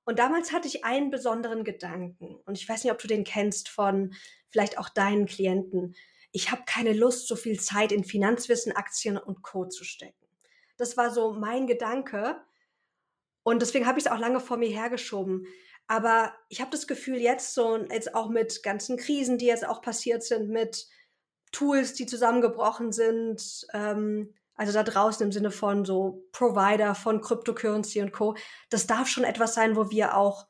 [0.03, 2.35] Und damals hatte ich einen besonderen Gedanken.
[2.45, 4.13] Und ich weiß nicht, ob du den kennst von
[4.49, 5.95] vielleicht auch deinen Klienten.
[6.31, 9.65] Ich habe keine Lust, so viel Zeit in Finanzwissen, Aktien und Co.
[9.65, 10.27] zu stecken.
[10.77, 12.41] Das war so mein Gedanke.
[13.43, 15.45] Und deswegen habe ich es auch lange vor mir hergeschoben.
[15.89, 19.81] Aber ich habe das Gefühl, jetzt so, jetzt auch mit ganzen Krisen, die jetzt auch
[19.81, 20.87] passiert sind, mit
[21.51, 28.03] Tools, die zusammengebrochen sind, ähm, also da draußen im Sinne von so Provider von Cryptocurrency
[28.03, 28.35] und Co.
[28.69, 30.45] Das darf schon etwas sein, wo wir auch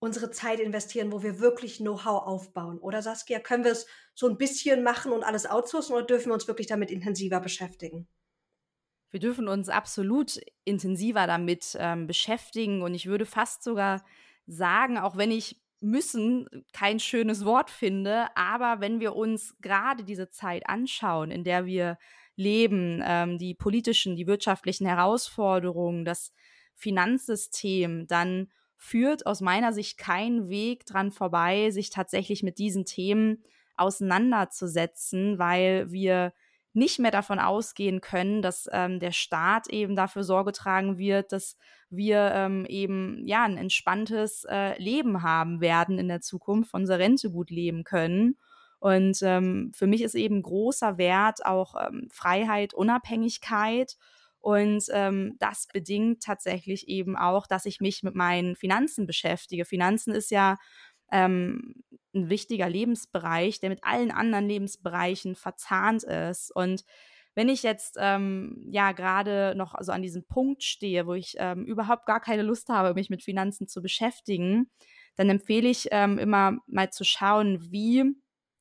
[0.00, 2.78] unsere Zeit investieren, wo wir wirklich Know-how aufbauen.
[2.78, 6.34] Oder Saskia, können wir es so ein bisschen machen und alles outsourcen oder dürfen wir
[6.34, 8.08] uns wirklich damit intensiver beschäftigen?
[9.12, 14.02] Wir dürfen uns absolut intensiver damit ähm, beschäftigen und ich würde fast sogar
[14.50, 20.28] sagen, auch wenn ich müssen kein schönes Wort finde, aber wenn wir uns gerade diese
[20.28, 21.96] Zeit anschauen, in der wir
[22.36, 26.32] leben, ähm, die politischen, die wirtschaftlichen Herausforderungen, das
[26.74, 33.42] Finanzsystem, dann führt aus meiner Sicht kein Weg dran vorbei, sich tatsächlich mit diesen Themen
[33.76, 36.32] auseinanderzusetzen, weil wir
[36.72, 41.56] nicht mehr davon ausgehen können, dass ähm, der Staat eben dafür Sorge tragen wird, dass
[41.90, 47.00] wir ähm, eben ja ein entspanntes äh, Leben haben werden in der Zukunft, von unserer
[47.00, 48.36] Rente gut leben können.
[48.78, 53.96] Und ähm, für mich ist eben großer Wert auch ähm, Freiheit, Unabhängigkeit.
[54.38, 59.66] Und ähm, das bedingt tatsächlich eben auch, dass ich mich mit meinen Finanzen beschäftige.
[59.66, 60.56] Finanzen ist ja
[61.12, 61.74] ähm,
[62.14, 66.54] ein wichtiger Lebensbereich, der mit allen anderen Lebensbereichen verzahnt ist.
[66.54, 66.84] Und
[67.34, 71.64] wenn ich jetzt ähm, ja gerade noch so an diesem Punkt stehe, wo ich ähm,
[71.64, 74.70] überhaupt gar keine Lust habe, mich mit Finanzen zu beschäftigen,
[75.16, 78.04] dann empfehle ich ähm, immer mal zu schauen, wie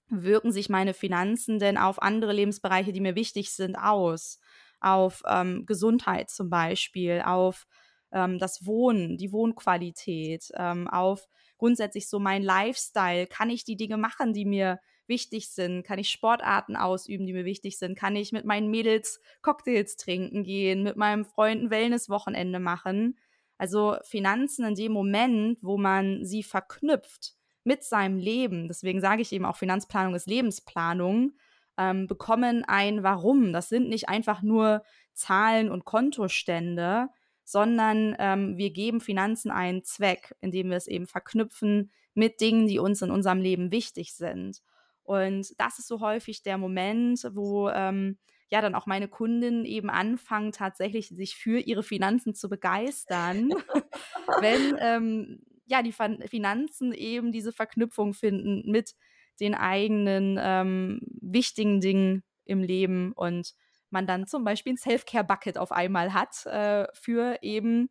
[0.09, 4.39] wirken sich meine Finanzen denn auf andere Lebensbereiche, die mir wichtig sind, aus?
[4.81, 7.65] Auf ähm, Gesundheit zum Beispiel, auf
[8.12, 11.27] ähm, das Wohnen, die Wohnqualität, ähm, auf
[11.59, 13.27] grundsätzlich so mein Lifestyle.
[13.27, 15.83] Kann ich die Dinge machen, die mir wichtig sind?
[15.83, 17.97] Kann ich Sportarten ausüben, die mir wichtig sind?
[17.97, 23.19] Kann ich mit meinen Mädels Cocktails trinken gehen, mit meinem Freund ein Wellness-Wochenende machen?
[23.59, 29.33] Also Finanzen in dem Moment, wo man sie verknüpft mit seinem Leben, deswegen sage ich
[29.33, 31.33] eben auch Finanzplanung ist Lebensplanung,
[31.77, 33.51] ähm, bekommen ein Warum.
[33.51, 37.09] Das sind nicht einfach nur Zahlen und Kontostände,
[37.49, 42.77] sondern ähm, wir geben Finanzen einen Zweck, indem wir es eben verknüpfen mit Dingen, die
[42.77, 44.62] uns in unserem Leben wichtig sind.
[45.01, 48.19] Und das ist so häufig der Moment, wo ähm,
[48.51, 53.49] ja dann auch meine Kundinnen eben anfangen, tatsächlich sich für ihre Finanzen zu begeistern,
[54.41, 55.93] wenn ähm, ja die
[56.27, 58.93] Finanzen eben diese Verknüpfung finden mit
[59.39, 63.55] den eigenen ähm, wichtigen Dingen im Leben und
[63.91, 67.89] man dann zum Beispiel ein Self-Care-Bucket auf einmal hat äh, für eben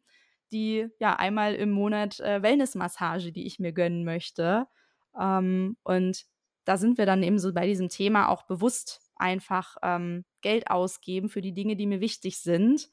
[0.53, 4.67] die ja einmal im Monat äh, Wellness-Massage, die ich mir gönnen möchte.
[5.19, 6.25] Ähm, und
[6.65, 11.29] da sind wir dann eben so bei diesem Thema auch bewusst einfach ähm, Geld ausgeben
[11.29, 12.89] für die Dinge, die mir wichtig sind.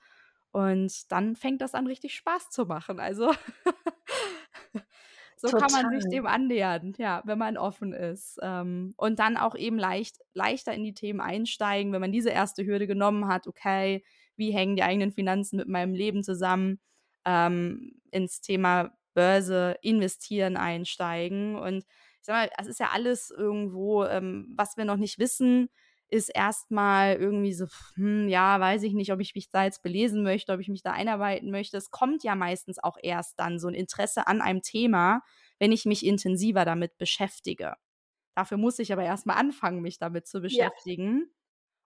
[0.52, 3.00] Und dann fängt das an, richtig Spaß zu machen.
[3.00, 3.32] Also
[5.46, 5.68] so Total.
[5.68, 8.40] kann man sich dem annähern, ja, wenn man offen ist.
[8.42, 12.66] Ähm, und dann auch eben leicht, leichter in die Themen einsteigen, wenn man diese erste
[12.66, 14.04] Hürde genommen hat, okay,
[14.36, 16.80] wie hängen die eigenen Finanzen mit meinem Leben zusammen,
[17.26, 21.56] ähm, ins Thema Börse, investieren einsteigen.
[21.56, 21.86] Und ich
[22.22, 25.70] sag mal, das ist ja alles irgendwo, ähm, was wir noch nicht wissen,
[26.16, 30.24] ist erstmal irgendwie so, hm, ja, weiß ich nicht, ob ich mich da jetzt belesen
[30.24, 31.78] möchte, ob ich mich da einarbeiten möchte.
[31.78, 35.22] Es kommt ja meistens auch erst dann so ein Interesse an einem Thema,
[35.60, 37.76] wenn ich mich intensiver damit beschäftige.
[38.36, 41.20] Dafür muss ich aber erstmal anfangen, mich damit zu beschäftigen.
[41.20, 41.26] Ja.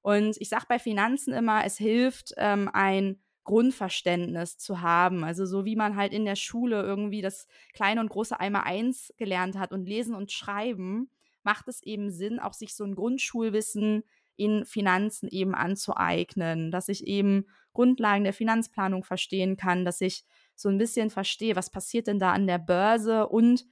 [0.02, 5.24] Und ich sage bei Finanzen immer, es hilft, ähm, ein Grundverständnis zu haben.
[5.24, 9.12] Also so wie man halt in der Schule irgendwie das kleine und große Einmal eins
[9.18, 11.10] gelernt hat und lesen und schreiben,
[11.44, 14.04] macht es eben Sinn, auch sich so ein Grundschulwissen
[14.40, 20.26] in Finanzen eben anzueignen, dass ich eben Grundlagen der Finanzplanung verstehen kann, dass ich
[20.56, 23.66] so ein bisschen verstehe, was passiert denn da an der Börse und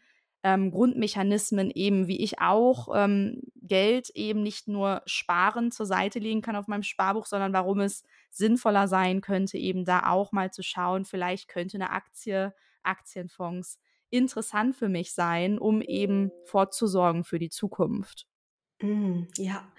[0.44, 6.42] ähm, Grundmechanismen eben, wie ich auch ähm, Geld eben nicht nur sparen zur Seite legen
[6.42, 10.64] kann auf meinem Sparbuch, sondern warum es sinnvoller sein könnte, eben da auch mal zu
[10.64, 12.54] schauen, vielleicht könnte eine Aktie,
[12.84, 18.28] Aktienfonds interessant für mich sein, um eben vorzusorgen für die Zukunft.
[18.82, 19.72] Mm, ja,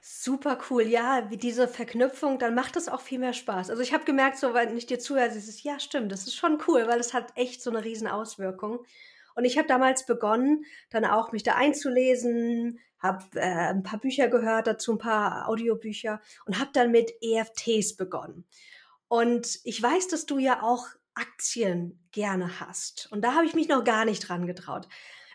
[0.00, 0.82] super cool.
[0.82, 3.70] Ja, wie diese Verknüpfung, dann macht es auch viel mehr Spaß.
[3.70, 6.58] Also ich habe gemerkt, so wenn ich dir zuhöre, ist ja stimmt, das ist schon
[6.66, 8.84] cool, weil es hat echt so eine riesen Auswirkung.
[9.34, 14.28] Und ich habe damals begonnen, dann auch mich da einzulesen, habe äh, ein paar Bücher
[14.28, 18.44] gehört, dazu ein paar Audiobücher und habe dann mit EFTs begonnen.
[19.08, 23.08] Und ich weiß, dass du ja auch Aktien gerne hast.
[23.10, 24.88] Und da habe ich mich noch gar nicht dran getraut.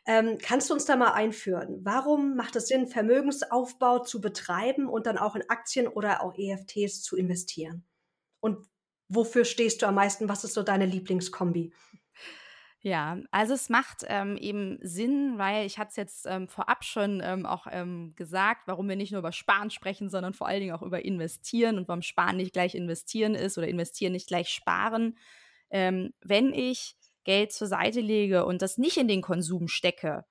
[0.08, 1.80] Ähm, kannst du uns da mal einführen?
[1.84, 7.02] Warum macht es Sinn, Vermögensaufbau zu betreiben und dann auch in Aktien oder auch EFTs
[7.02, 7.84] zu investieren?
[8.40, 8.68] Und
[9.08, 10.30] wofür stehst du am meisten?
[10.30, 11.74] Was ist so deine Lieblingskombi?
[12.82, 17.20] Ja, also es macht ähm, eben Sinn, weil ich hatte es jetzt ähm, vorab schon
[17.24, 20.76] ähm, auch ähm, gesagt, warum wir nicht nur über Sparen sprechen, sondern vor allen Dingen
[20.76, 25.16] auch über Investieren und warum Sparen nicht gleich investieren ist oder investieren nicht gleich sparen
[25.76, 30.24] ähm, wenn ich Geld zur Seite lege und das nicht in den Konsum stecke,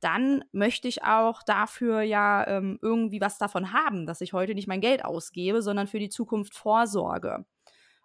[0.00, 4.68] dann möchte ich auch dafür ja ähm, irgendwie was davon haben, dass ich heute nicht
[4.68, 7.46] mein Geld ausgebe, sondern für die Zukunft vorsorge.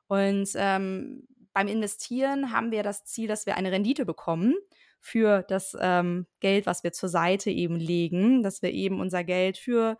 [0.08, 4.56] Und ähm, beim Investieren haben wir das Ziel, dass wir eine Rendite bekommen
[5.02, 9.58] für das ähm, Geld, was wir zur Seite eben legen, dass wir eben unser Geld
[9.58, 9.97] für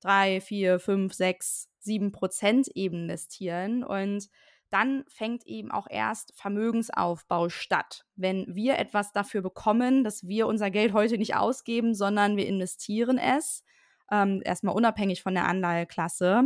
[0.00, 3.84] drei, vier, fünf, sechs, sieben Prozent eben investieren.
[3.84, 4.28] Und
[4.76, 8.04] dann fängt eben auch erst Vermögensaufbau statt.
[8.14, 13.16] Wenn wir etwas dafür bekommen, dass wir unser Geld heute nicht ausgeben, sondern wir investieren
[13.16, 13.64] es,
[14.10, 16.44] ähm, erstmal unabhängig von der Anleiheklasse.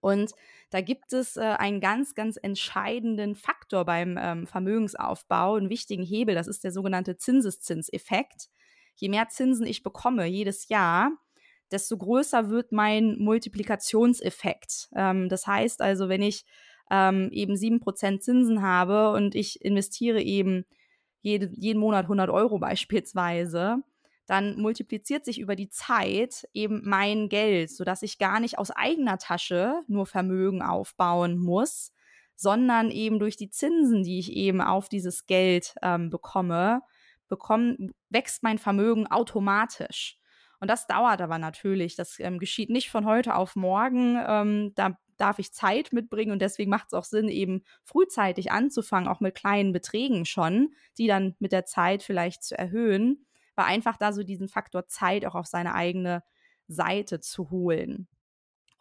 [0.00, 0.32] Und
[0.70, 6.34] da gibt es äh, einen ganz, ganz entscheidenden Faktor beim ähm, Vermögensaufbau, einen wichtigen Hebel,
[6.34, 8.48] das ist der sogenannte Zinseszinseffekt.
[8.94, 11.10] Je mehr Zinsen ich bekomme jedes Jahr,
[11.70, 14.88] desto größer wird mein Multiplikationseffekt.
[14.96, 16.46] Ähm, das heißt also, wenn ich
[16.90, 20.64] ähm, eben 7% Zinsen habe und ich investiere eben
[21.22, 23.82] jede, jeden Monat 100 Euro beispielsweise,
[24.26, 29.18] dann multipliziert sich über die Zeit eben mein Geld, sodass ich gar nicht aus eigener
[29.18, 31.92] Tasche nur Vermögen aufbauen muss,
[32.36, 36.80] sondern eben durch die Zinsen, die ich eben auf dieses Geld ähm, bekomme,
[37.28, 40.16] bekomm, wächst mein Vermögen automatisch.
[40.60, 41.96] Und das dauert aber natürlich.
[41.96, 44.16] Das ähm, geschieht nicht von heute auf morgen.
[44.26, 49.08] Ähm, da darf ich Zeit mitbringen und deswegen macht es auch Sinn, eben frühzeitig anzufangen,
[49.08, 53.96] auch mit kleinen Beträgen schon, die dann mit der Zeit vielleicht zu erhöhen, weil einfach
[53.96, 56.22] da so diesen Faktor Zeit auch auf seine eigene
[56.68, 58.08] Seite zu holen.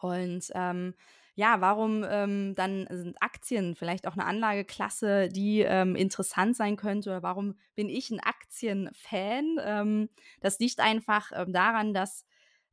[0.02, 0.94] Und ähm,
[1.36, 7.10] ja, warum ähm, dann sind Aktien vielleicht auch eine Anlageklasse, die ähm, interessant sein könnte?
[7.10, 9.58] Oder warum bin ich ein Aktienfan?
[9.62, 10.10] Ähm,
[10.42, 12.26] das liegt einfach ähm, daran, dass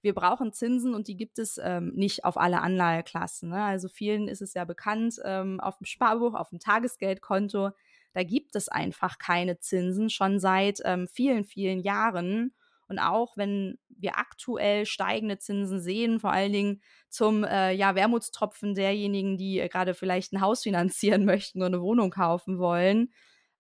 [0.07, 3.51] wir brauchen Zinsen und die gibt es ähm, nicht auf alle Anlageklassen.
[3.51, 3.61] Ne?
[3.61, 7.71] Also vielen ist es ja bekannt, ähm, auf dem Sparbuch, auf dem Tagesgeldkonto,
[8.13, 12.55] da gibt es einfach keine Zinsen schon seit ähm, vielen, vielen Jahren.
[12.89, 18.77] Und auch wenn wir aktuell steigende Zinsen sehen, vor allen Dingen zum äh, ja, Wermutstropfen
[18.77, 23.13] derjenigen, die äh, gerade vielleicht ein Haus finanzieren möchten oder eine Wohnung kaufen wollen,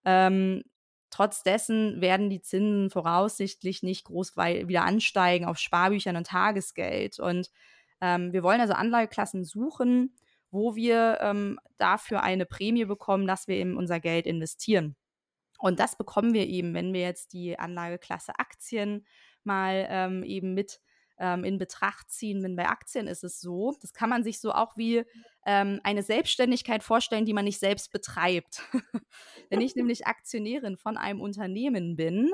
[0.05, 0.63] ähm,
[1.17, 7.19] Trotz dessen werden die Zinsen voraussichtlich nicht groß wieder ansteigen auf Sparbüchern und Tagesgeld.
[7.19, 7.51] Und
[8.03, 10.15] ähm, wir wollen also Anlageklassen suchen,
[10.51, 14.95] wo wir ähm, dafür eine Prämie bekommen, dass wir eben unser Geld investieren.
[15.59, 19.07] Und das bekommen wir eben, wenn wir jetzt die Anlageklasse Aktien
[19.43, 20.81] mal ähm, eben mit
[21.19, 22.43] ähm, in Betracht ziehen.
[22.43, 25.05] Denn bei Aktien ist es so, das kann man sich so auch wie
[25.45, 28.63] ähm, eine Selbstständigkeit vorstellen, die man nicht selbst betreibt.
[29.51, 32.31] Wenn ich nämlich Aktionärin von einem Unternehmen bin,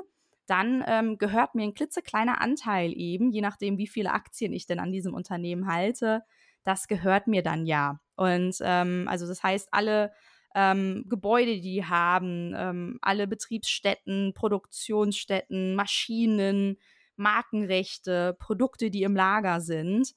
[0.47, 4.81] dann ähm, gehört mir ein klitzekleiner Anteil eben, je nachdem, wie viele Aktien ich denn
[4.81, 6.23] an diesem Unternehmen halte,
[6.64, 8.01] das gehört mir dann ja.
[8.16, 10.12] Und ähm, also das heißt, alle
[10.55, 16.77] ähm, Gebäude, die die haben, ähm, alle Betriebsstätten, Produktionsstätten, Maschinen,
[17.16, 20.12] Markenrechte, Produkte, die im Lager sind.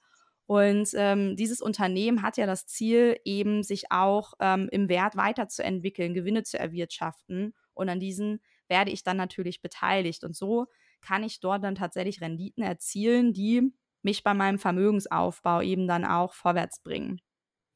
[0.48, 6.14] Und ähm, dieses Unternehmen hat ja das Ziel, eben sich auch ähm, im Wert weiterzuentwickeln,
[6.14, 7.56] Gewinne zu erwirtschaften.
[7.74, 10.24] Und an diesen werde ich dann natürlich beteiligt.
[10.24, 10.68] Und so
[11.02, 16.34] kann ich dort dann tatsächlich Renditen erzielen, die mich bei meinem Vermögensaufbau eben dann auch
[16.34, 17.22] vorwärts bringen.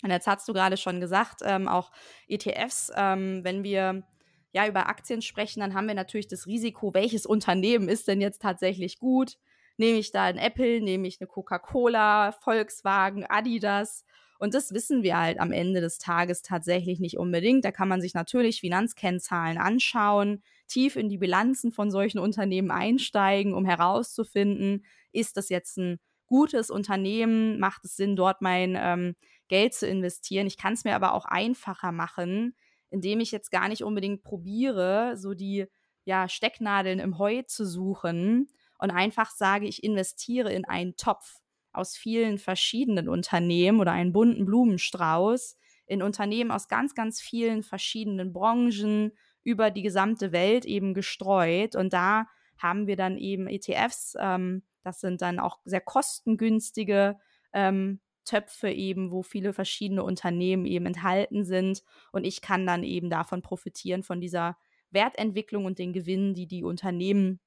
[0.03, 1.91] Und jetzt hast du gerade schon gesagt, ähm, auch
[2.27, 4.03] ETFs, ähm, wenn wir
[4.51, 8.41] ja über Aktien sprechen, dann haben wir natürlich das Risiko, welches Unternehmen ist denn jetzt
[8.41, 9.37] tatsächlich gut?
[9.77, 14.03] Nehme ich da ein Apple, nehme ich eine Coca-Cola, Volkswagen, Adidas?
[14.39, 17.65] Und das wissen wir halt am Ende des Tages tatsächlich nicht unbedingt.
[17.65, 23.53] Da kann man sich natürlich Finanzkennzahlen anschauen, tief in die Bilanzen von solchen Unternehmen einsteigen,
[23.53, 29.15] um herauszufinden, ist das jetzt ein gutes Unternehmen, macht es Sinn, dort mein ähm,
[29.49, 30.47] Geld zu investieren.
[30.47, 32.55] Ich kann es mir aber auch einfacher machen,
[32.89, 35.67] indem ich jetzt gar nicht unbedingt probiere, so die
[36.05, 38.49] ja, Stecknadeln im Heu zu suchen
[38.79, 41.39] und einfach sage, ich investiere in einen Topf
[41.71, 48.33] aus vielen verschiedenen Unternehmen oder einen bunten Blumenstrauß in Unternehmen aus ganz, ganz vielen verschiedenen
[48.33, 49.11] Branchen
[49.43, 51.75] über die gesamte Welt eben gestreut.
[51.75, 57.17] Und da haben wir dann eben ETFs, ähm, das sind dann auch sehr kostengünstige
[57.53, 61.83] ähm, Töpfe eben, wo viele verschiedene Unternehmen eben enthalten sind.
[62.11, 64.57] Und ich kann dann eben davon profitieren, von dieser
[64.91, 67.39] Wertentwicklung und den Gewinnen, die die Unternehmen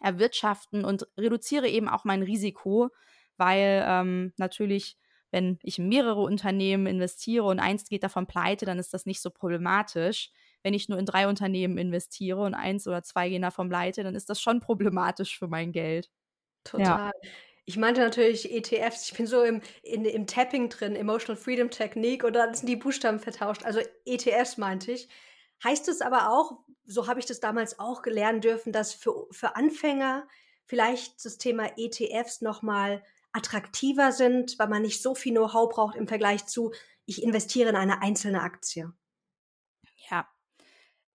[0.00, 2.88] erwirtschaften und reduziere eben auch mein Risiko,
[3.36, 4.96] weil ähm, natürlich,
[5.30, 9.20] wenn ich in mehrere Unternehmen investiere und eins geht davon pleite, dann ist das nicht
[9.20, 10.30] so problematisch.
[10.62, 14.14] Wenn ich nur in drei Unternehmen investiere und eins oder zwei gehen davon pleite, dann
[14.14, 16.10] ist das schon problematisch für mein Geld.
[16.64, 17.12] Total.
[17.14, 17.30] Ja.
[17.66, 19.10] Ich meinte natürlich ETFs.
[19.10, 22.76] Ich bin so im, in, im Tapping drin, Emotional Freedom Technique, und dann sind die
[22.76, 23.64] Buchstaben vertauscht.
[23.64, 25.08] Also ETFs meinte ich.
[25.62, 29.56] Heißt es aber auch, so habe ich das damals auch gelernt dürfen, dass für, für
[29.56, 30.26] Anfänger
[30.64, 36.08] vielleicht das Thema ETFs nochmal attraktiver sind, weil man nicht so viel Know-how braucht im
[36.08, 36.72] Vergleich zu,
[37.06, 38.92] ich investiere in eine einzelne Aktie.
[40.10, 40.28] Ja,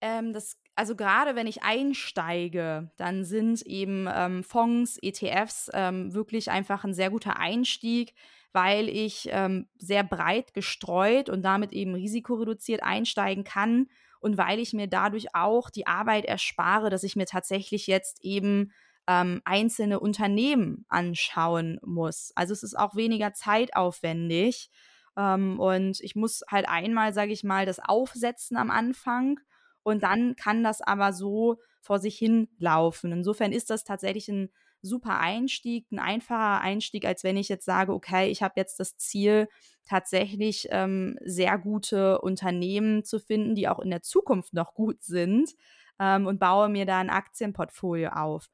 [0.02, 6.52] ähm, das also gerade wenn ich einsteige, dann sind eben ähm, Fonds, ETFs ähm, wirklich
[6.52, 8.14] einfach ein sehr guter Einstieg,
[8.52, 13.88] weil ich ähm, sehr breit gestreut und damit eben risikoreduziert einsteigen kann
[14.20, 18.72] und weil ich mir dadurch auch die Arbeit erspare, dass ich mir tatsächlich jetzt eben
[19.08, 22.32] ähm, einzelne Unternehmen anschauen muss.
[22.36, 24.72] Also es ist auch weniger zeitaufwendig
[25.16, 29.40] ähm, und ich muss halt einmal, sage ich mal, das aufsetzen am Anfang
[29.86, 33.12] und dann kann das aber so vor sich hin laufen.
[33.12, 34.50] Insofern ist das tatsächlich ein
[34.82, 38.98] super Einstieg, ein einfacher Einstieg, als wenn ich jetzt sage, okay, ich habe jetzt das
[38.98, 39.48] Ziel,
[39.86, 45.52] tatsächlich ähm, sehr gute Unternehmen zu finden, die auch in der Zukunft noch gut sind
[46.00, 48.50] ähm, und baue mir da ein Aktienportfolio auf.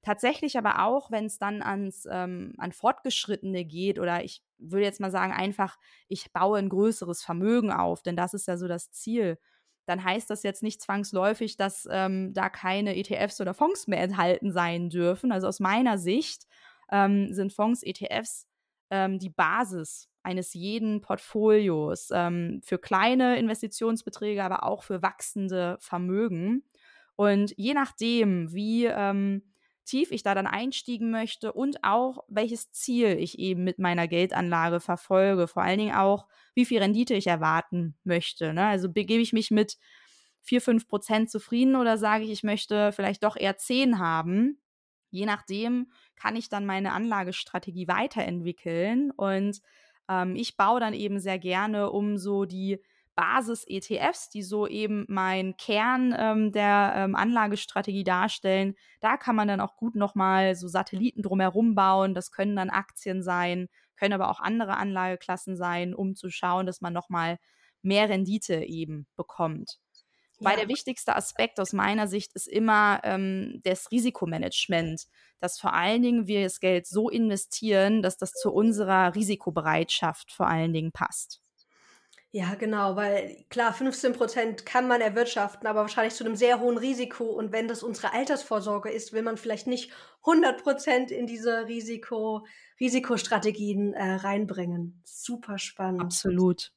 [0.00, 5.00] Tatsächlich aber auch, wenn es dann ans, ähm, an Fortgeschrittene geht oder ich würde jetzt
[5.00, 5.76] mal sagen, einfach,
[6.08, 9.38] ich baue ein größeres Vermögen auf, denn das ist ja so das Ziel
[9.86, 14.52] dann heißt das jetzt nicht zwangsläufig, dass ähm, da keine ETFs oder Fonds mehr enthalten
[14.52, 15.32] sein dürfen.
[15.32, 16.46] Also aus meiner Sicht
[16.90, 18.46] ähm, sind Fonds, ETFs
[18.90, 26.64] ähm, die Basis eines jeden Portfolios ähm, für kleine Investitionsbeträge, aber auch für wachsende Vermögen.
[27.16, 29.52] Und je nachdem, wie ähm,
[29.84, 34.80] tief ich da dann einstiegen möchte und auch welches Ziel ich eben mit meiner Geldanlage
[34.80, 35.48] verfolge.
[35.48, 38.52] Vor allen Dingen auch, wie viel Rendite ich erwarten möchte.
[38.52, 38.66] Ne?
[38.66, 39.78] Also begebe ich mich mit
[40.42, 44.60] 4, 5 Prozent zufrieden oder sage ich, ich möchte vielleicht doch eher 10 haben.
[45.10, 49.60] Je nachdem kann ich dann meine Anlagestrategie weiterentwickeln und
[50.08, 52.80] ähm, ich baue dann eben sehr gerne um so die
[53.14, 58.74] Basis-ETFs, die so eben mein Kern ähm, der ähm, Anlagestrategie darstellen.
[59.00, 62.14] Da kann man dann auch gut nochmal so Satelliten drumherum bauen.
[62.14, 66.80] Das können dann Aktien sein, können aber auch andere Anlageklassen sein, um zu schauen, dass
[66.80, 67.38] man nochmal
[67.82, 69.78] mehr Rendite eben bekommt.
[70.38, 70.50] Ja.
[70.50, 75.06] Weil der wichtigste Aspekt aus meiner Sicht ist immer ähm, das Risikomanagement,
[75.38, 80.48] dass vor allen Dingen wir das Geld so investieren, dass das zu unserer Risikobereitschaft vor
[80.48, 81.42] allen Dingen passt.
[82.32, 86.78] Ja, genau, weil klar, 15 Prozent kann man erwirtschaften, aber wahrscheinlich zu einem sehr hohen
[86.78, 87.24] Risiko.
[87.24, 89.92] Und wenn das unsere Altersvorsorge ist, will man vielleicht nicht
[90.24, 92.46] 100 Prozent in diese Risiko,
[92.78, 95.02] Risikostrategien äh, reinbringen.
[95.04, 96.02] Super spannend.
[96.02, 96.72] Absolut.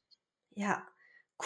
[0.56, 0.82] Ja,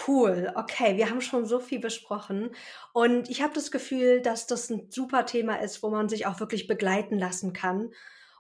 [0.07, 0.53] cool.
[0.55, 2.51] Okay, wir haben schon so viel besprochen.
[2.95, 6.41] Und ich habe das Gefühl, dass das ein super Thema ist, wo man sich auch
[6.41, 7.91] wirklich begleiten lassen kann.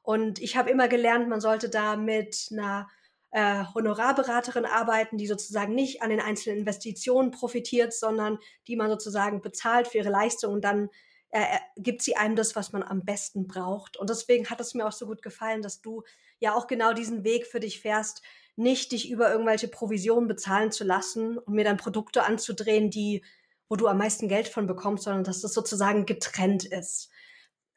[0.02, 2.88] Und ich habe immer gelernt, man sollte da mit einer
[3.30, 9.42] äh, Honorarberaterin arbeiten, die sozusagen nicht an den einzelnen Investitionen profitiert, sondern die man sozusagen
[9.42, 10.88] bezahlt für ihre Leistung und dann
[11.30, 13.96] äh, äh, gibt sie einem das, was man am besten braucht.
[13.98, 16.02] Und deswegen hat es mir auch so gut gefallen, dass du
[16.40, 18.22] ja auch genau diesen Weg für dich fährst,
[18.56, 23.22] nicht dich über irgendwelche Provisionen bezahlen zu lassen und mir dann Produkte anzudrehen, die,
[23.68, 27.10] wo du am meisten Geld von bekommst, sondern dass das sozusagen getrennt ist.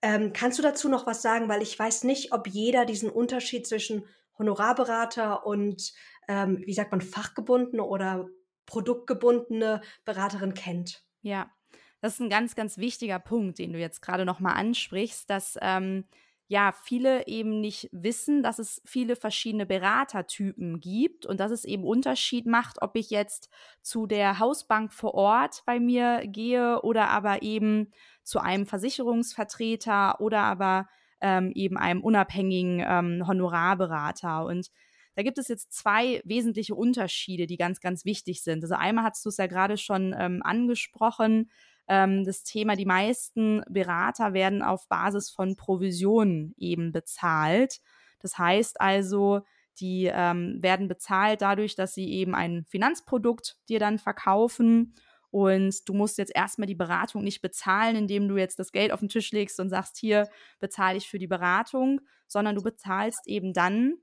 [0.01, 1.49] Ähm, kannst du dazu noch was sagen?
[1.49, 4.05] Weil ich weiß nicht, ob jeder diesen Unterschied zwischen
[4.37, 5.93] Honorarberater und,
[6.27, 8.27] ähm, wie sagt man, fachgebundene oder
[8.65, 11.03] produktgebundene Beraterin kennt.
[11.21, 11.51] Ja,
[12.01, 16.05] das ist ein ganz, ganz wichtiger Punkt, den du jetzt gerade nochmal ansprichst, dass ähm,
[16.47, 21.85] ja viele eben nicht wissen, dass es viele verschiedene Beratertypen gibt und dass es eben
[21.85, 23.49] Unterschied macht, ob ich jetzt
[23.81, 27.91] zu der Hausbank vor Ort bei mir gehe oder aber eben
[28.23, 30.89] zu einem Versicherungsvertreter oder aber
[31.21, 34.45] ähm, eben einem unabhängigen ähm, Honorarberater.
[34.45, 34.69] Und
[35.15, 38.63] da gibt es jetzt zwei wesentliche Unterschiede, die ganz, ganz wichtig sind.
[38.63, 41.49] Also einmal hast du es ja gerade schon ähm, angesprochen,
[41.87, 47.81] ähm, das Thema, die meisten Berater werden auf Basis von Provisionen eben bezahlt.
[48.19, 49.41] Das heißt also,
[49.79, 54.93] die ähm, werden bezahlt dadurch, dass sie eben ein Finanzprodukt dir dann verkaufen
[55.31, 58.99] und du musst jetzt erstmal die Beratung nicht bezahlen, indem du jetzt das Geld auf
[58.99, 60.29] den Tisch legst und sagst, hier
[60.59, 63.95] bezahle ich für die Beratung, sondern du bezahlst eben dann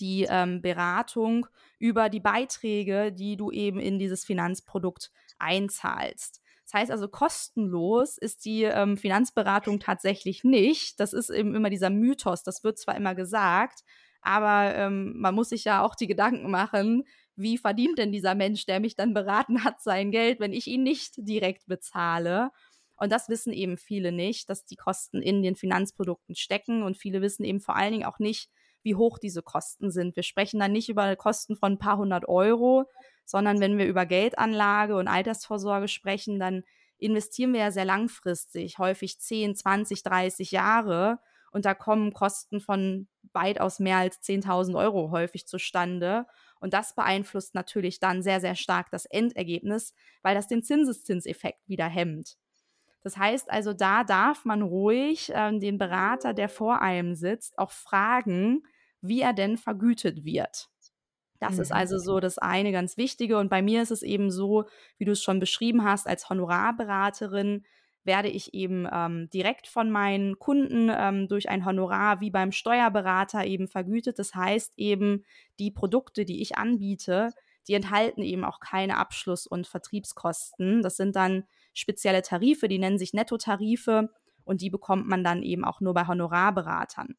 [0.00, 1.46] die ähm, Beratung
[1.78, 6.42] über die Beiträge, die du eben in dieses Finanzprodukt einzahlst.
[6.64, 10.98] Das heißt also, kostenlos ist die ähm, Finanzberatung tatsächlich nicht.
[10.98, 12.42] Das ist eben immer dieser Mythos.
[12.42, 13.84] Das wird zwar immer gesagt,
[14.22, 17.04] aber ähm, man muss sich ja auch die Gedanken machen,
[17.36, 20.82] wie verdient denn dieser Mensch, der mich dann beraten hat, sein Geld, wenn ich ihn
[20.82, 22.50] nicht direkt bezahle?
[22.96, 27.20] Und das wissen eben viele nicht, dass die Kosten in den Finanzprodukten stecken und viele
[27.22, 28.50] wissen eben vor allen Dingen auch nicht,
[28.82, 30.14] wie hoch diese Kosten sind.
[30.14, 32.84] Wir sprechen dann nicht über Kosten von ein paar hundert Euro,
[33.24, 36.62] sondern wenn wir über Geldanlage und Altersvorsorge sprechen, dann
[36.98, 41.18] investieren wir ja sehr langfristig, häufig 10, 20, 30 Jahre.
[41.50, 46.26] Und da kommen Kosten von weitaus mehr als 10.000 Euro häufig zustande.
[46.64, 49.92] Und das beeinflusst natürlich dann sehr, sehr stark das Endergebnis,
[50.22, 52.38] weil das den Zinseszinseffekt wieder hemmt.
[53.02, 57.70] Das heißt also, da darf man ruhig äh, den Berater, der vor einem sitzt, auch
[57.70, 58.62] fragen,
[59.02, 60.70] wie er denn vergütet wird.
[61.38, 61.60] Das mhm.
[61.60, 63.36] ist also so das eine ganz Wichtige.
[63.36, 64.64] Und bei mir ist es eben so,
[64.96, 67.66] wie du es schon beschrieben hast, als Honorarberaterin
[68.04, 73.44] werde ich eben ähm, direkt von meinen Kunden ähm, durch ein Honorar wie beim Steuerberater
[73.44, 74.18] eben vergütet.
[74.18, 75.24] Das heißt eben,
[75.58, 77.30] die Produkte, die ich anbiete,
[77.66, 80.82] die enthalten eben auch keine Abschluss- und Vertriebskosten.
[80.82, 84.10] Das sind dann spezielle Tarife, die nennen sich Nettotarife
[84.44, 87.16] und die bekommt man dann eben auch nur bei Honorarberatern.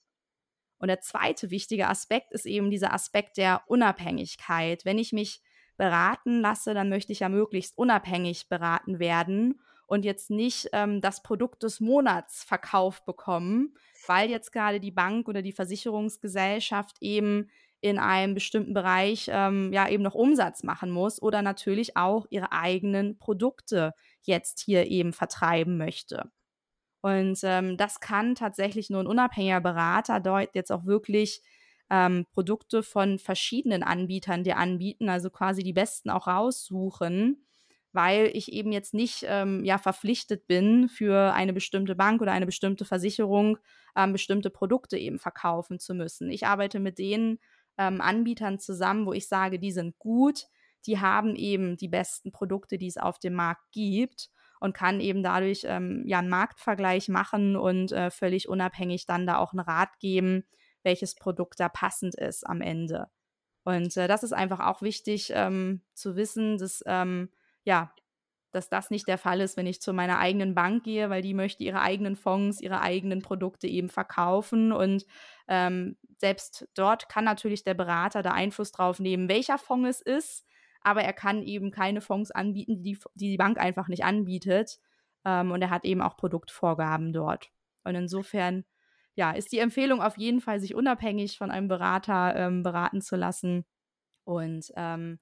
[0.78, 4.86] Und der zweite wichtige Aspekt ist eben dieser Aspekt der Unabhängigkeit.
[4.86, 5.42] Wenn ich mich
[5.78, 11.22] beraten lasse, dann möchte ich ja möglichst unabhängig beraten werden und jetzt nicht ähm, das
[11.24, 13.76] Produkt des Monats verkauft bekommen,
[14.08, 17.50] weil jetzt gerade die Bank oder die Versicherungsgesellschaft eben
[17.82, 22.52] in einem bestimmten Bereich ähm, ja eben noch Umsatz machen muss oder natürlich auch ihre
[22.52, 26.32] eigenen Produkte jetzt hier eben vertreiben möchte.
[27.02, 31.42] Und ähm, das kann tatsächlich nur ein unabhängiger Berater dort jetzt auch wirklich
[31.92, 37.46] ähm, Produkte von verschiedenen Anbietern dir anbieten, also quasi die besten auch raussuchen
[37.96, 42.46] weil ich eben jetzt nicht ähm, ja verpflichtet bin, für eine bestimmte Bank oder eine
[42.46, 43.58] bestimmte Versicherung
[43.96, 46.30] ähm, bestimmte Produkte eben verkaufen zu müssen.
[46.30, 47.40] Ich arbeite mit den
[47.78, 50.46] ähm, Anbietern zusammen, wo ich sage, die sind gut,
[50.86, 54.30] die haben eben die besten Produkte, die es auf dem Markt gibt
[54.60, 59.38] und kann eben dadurch ähm, ja einen Marktvergleich machen und äh, völlig unabhängig dann da
[59.38, 60.44] auch einen Rat geben,
[60.84, 63.08] welches Produkt da passend ist am Ende.
[63.64, 67.30] Und äh, das ist einfach auch wichtig ähm, zu wissen, dass ähm,
[67.66, 67.94] ja,
[68.56, 71.34] dass das nicht der Fall ist, wenn ich zu meiner eigenen Bank gehe, weil die
[71.34, 74.72] möchte ihre eigenen Fonds, ihre eigenen Produkte eben verkaufen.
[74.72, 75.06] Und
[75.50, 80.46] ähm, selbst dort kann natürlich der Berater da Einfluss drauf nehmen, welcher Fonds es ist,
[80.82, 84.80] aber er kann eben keine Fonds anbieten, die die, die Bank einfach nicht anbietet.
[85.26, 87.50] Ähm, und er hat eben auch Produktvorgaben dort.
[87.84, 88.64] Und insofern,
[89.16, 93.18] ja, ist die Empfehlung auf jeden Fall, sich unabhängig von einem Berater ähm, beraten zu
[93.18, 93.66] lassen.
[94.24, 95.20] Und ähm,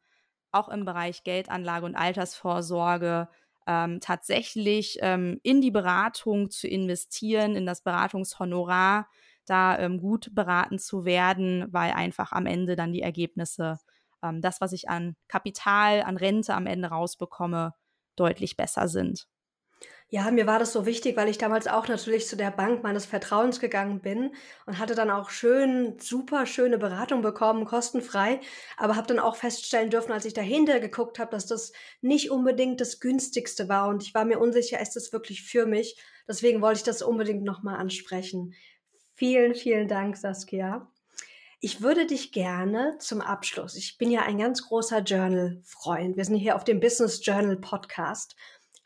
[0.53, 3.29] auch im Bereich Geldanlage und Altersvorsorge
[3.67, 9.07] ähm, tatsächlich ähm, in die Beratung zu investieren, in das Beratungshonorar,
[9.45, 13.79] da ähm, gut beraten zu werden, weil einfach am Ende dann die Ergebnisse,
[14.21, 17.73] ähm, das, was ich an Kapital, an Rente am Ende rausbekomme,
[18.15, 19.27] deutlich besser sind.
[20.13, 23.03] Ja, mir war das so wichtig, weil ich damals auch natürlich zu der Bank meines
[23.03, 24.35] Vertrauens gegangen bin
[24.67, 28.39] und hatte dann auch schön, super schöne Beratung bekommen, kostenfrei,
[28.77, 32.79] aber habe dann auch feststellen dürfen, als ich dahinter geguckt habe, dass das nicht unbedingt
[32.79, 35.99] das günstigste war und ich war mir unsicher, ist das wirklich für mich?
[36.27, 38.53] Deswegen wollte ich das unbedingt nochmal ansprechen.
[39.15, 40.91] Vielen, vielen Dank, Saskia.
[41.59, 46.35] Ich würde dich gerne zum Abschluss, ich bin ja ein ganz großer Journal-Freund, wir sind
[46.35, 48.35] hier auf dem Business Journal Podcast.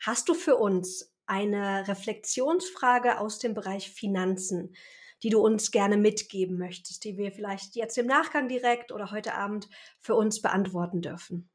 [0.00, 4.74] Hast du für uns eine Reflexionsfrage aus dem Bereich Finanzen,
[5.22, 9.34] die du uns gerne mitgeben möchtest, die wir vielleicht jetzt im Nachgang direkt oder heute
[9.34, 9.68] Abend
[10.00, 11.50] für uns beantworten dürfen.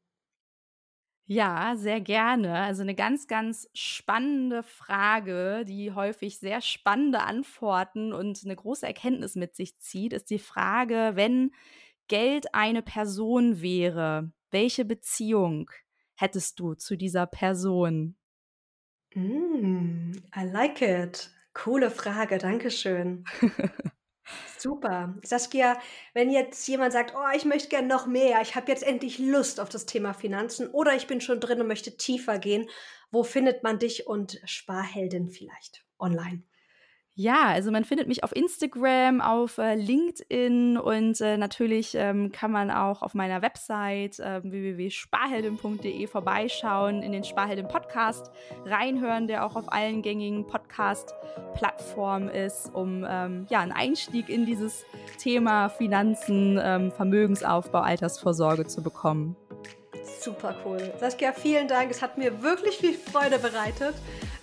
[1.26, 2.54] Ja, sehr gerne.
[2.60, 9.34] Also eine ganz, ganz spannende Frage, die häufig sehr spannende Antworten und eine große Erkenntnis
[9.34, 11.52] mit sich zieht, ist die Frage, wenn
[12.08, 15.70] Geld eine Person wäre, welche Beziehung
[16.16, 18.16] hättest du zu dieser Person?
[19.14, 21.30] Mm, I like it.
[21.52, 23.24] Coole Frage, Dankeschön.
[24.58, 25.14] Super.
[25.22, 25.78] Saskia,
[26.14, 29.60] wenn jetzt jemand sagt, oh, ich möchte gerne noch mehr, ich habe jetzt endlich Lust
[29.60, 32.68] auf das Thema Finanzen oder ich bin schon drin und möchte tiefer gehen,
[33.10, 36.42] wo findet man dich und Sparheldin vielleicht online?
[37.16, 42.50] Ja, also man findet mich auf Instagram, auf äh, LinkedIn und äh, natürlich ähm, kann
[42.50, 48.32] man auch auf meiner Website äh, www.sparheldin.de vorbeischauen, in den Sparheldin Podcast
[48.66, 54.84] reinhören, der auch auf allen gängigen Podcast-Plattformen ist, um ähm, ja einen Einstieg in dieses
[55.16, 59.36] Thema Finanzen, ähm, Vermögensaufbau, Altersvorsorge zu bekommen.
[60.20, 60.92] Super cool.
[60.98, 61.92] Saskia, vielen Dank.
[61.92, 63.94] Es hat mir wirklich viel Freude bereitet.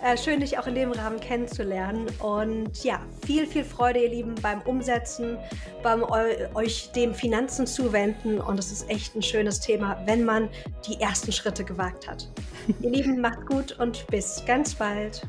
[0.02, 2.06] Äh, schön, dich auch in dem Rahmen kennenzulernen.
[2.18, 5.38] Und ja, viel, viel Freude, ihr Lieben, beim Umsetzen,
[5.84, 8.40] beim euch dem Finanzen zuwenden.
[8.40, 10.48] Und es ist echt ein schönes Thema, wenn man
[10.88, 12.28] die ersten Schritte gewagt hat.
[12.80, 15.22] ihr Lieben, macht gut und bis ganz bald.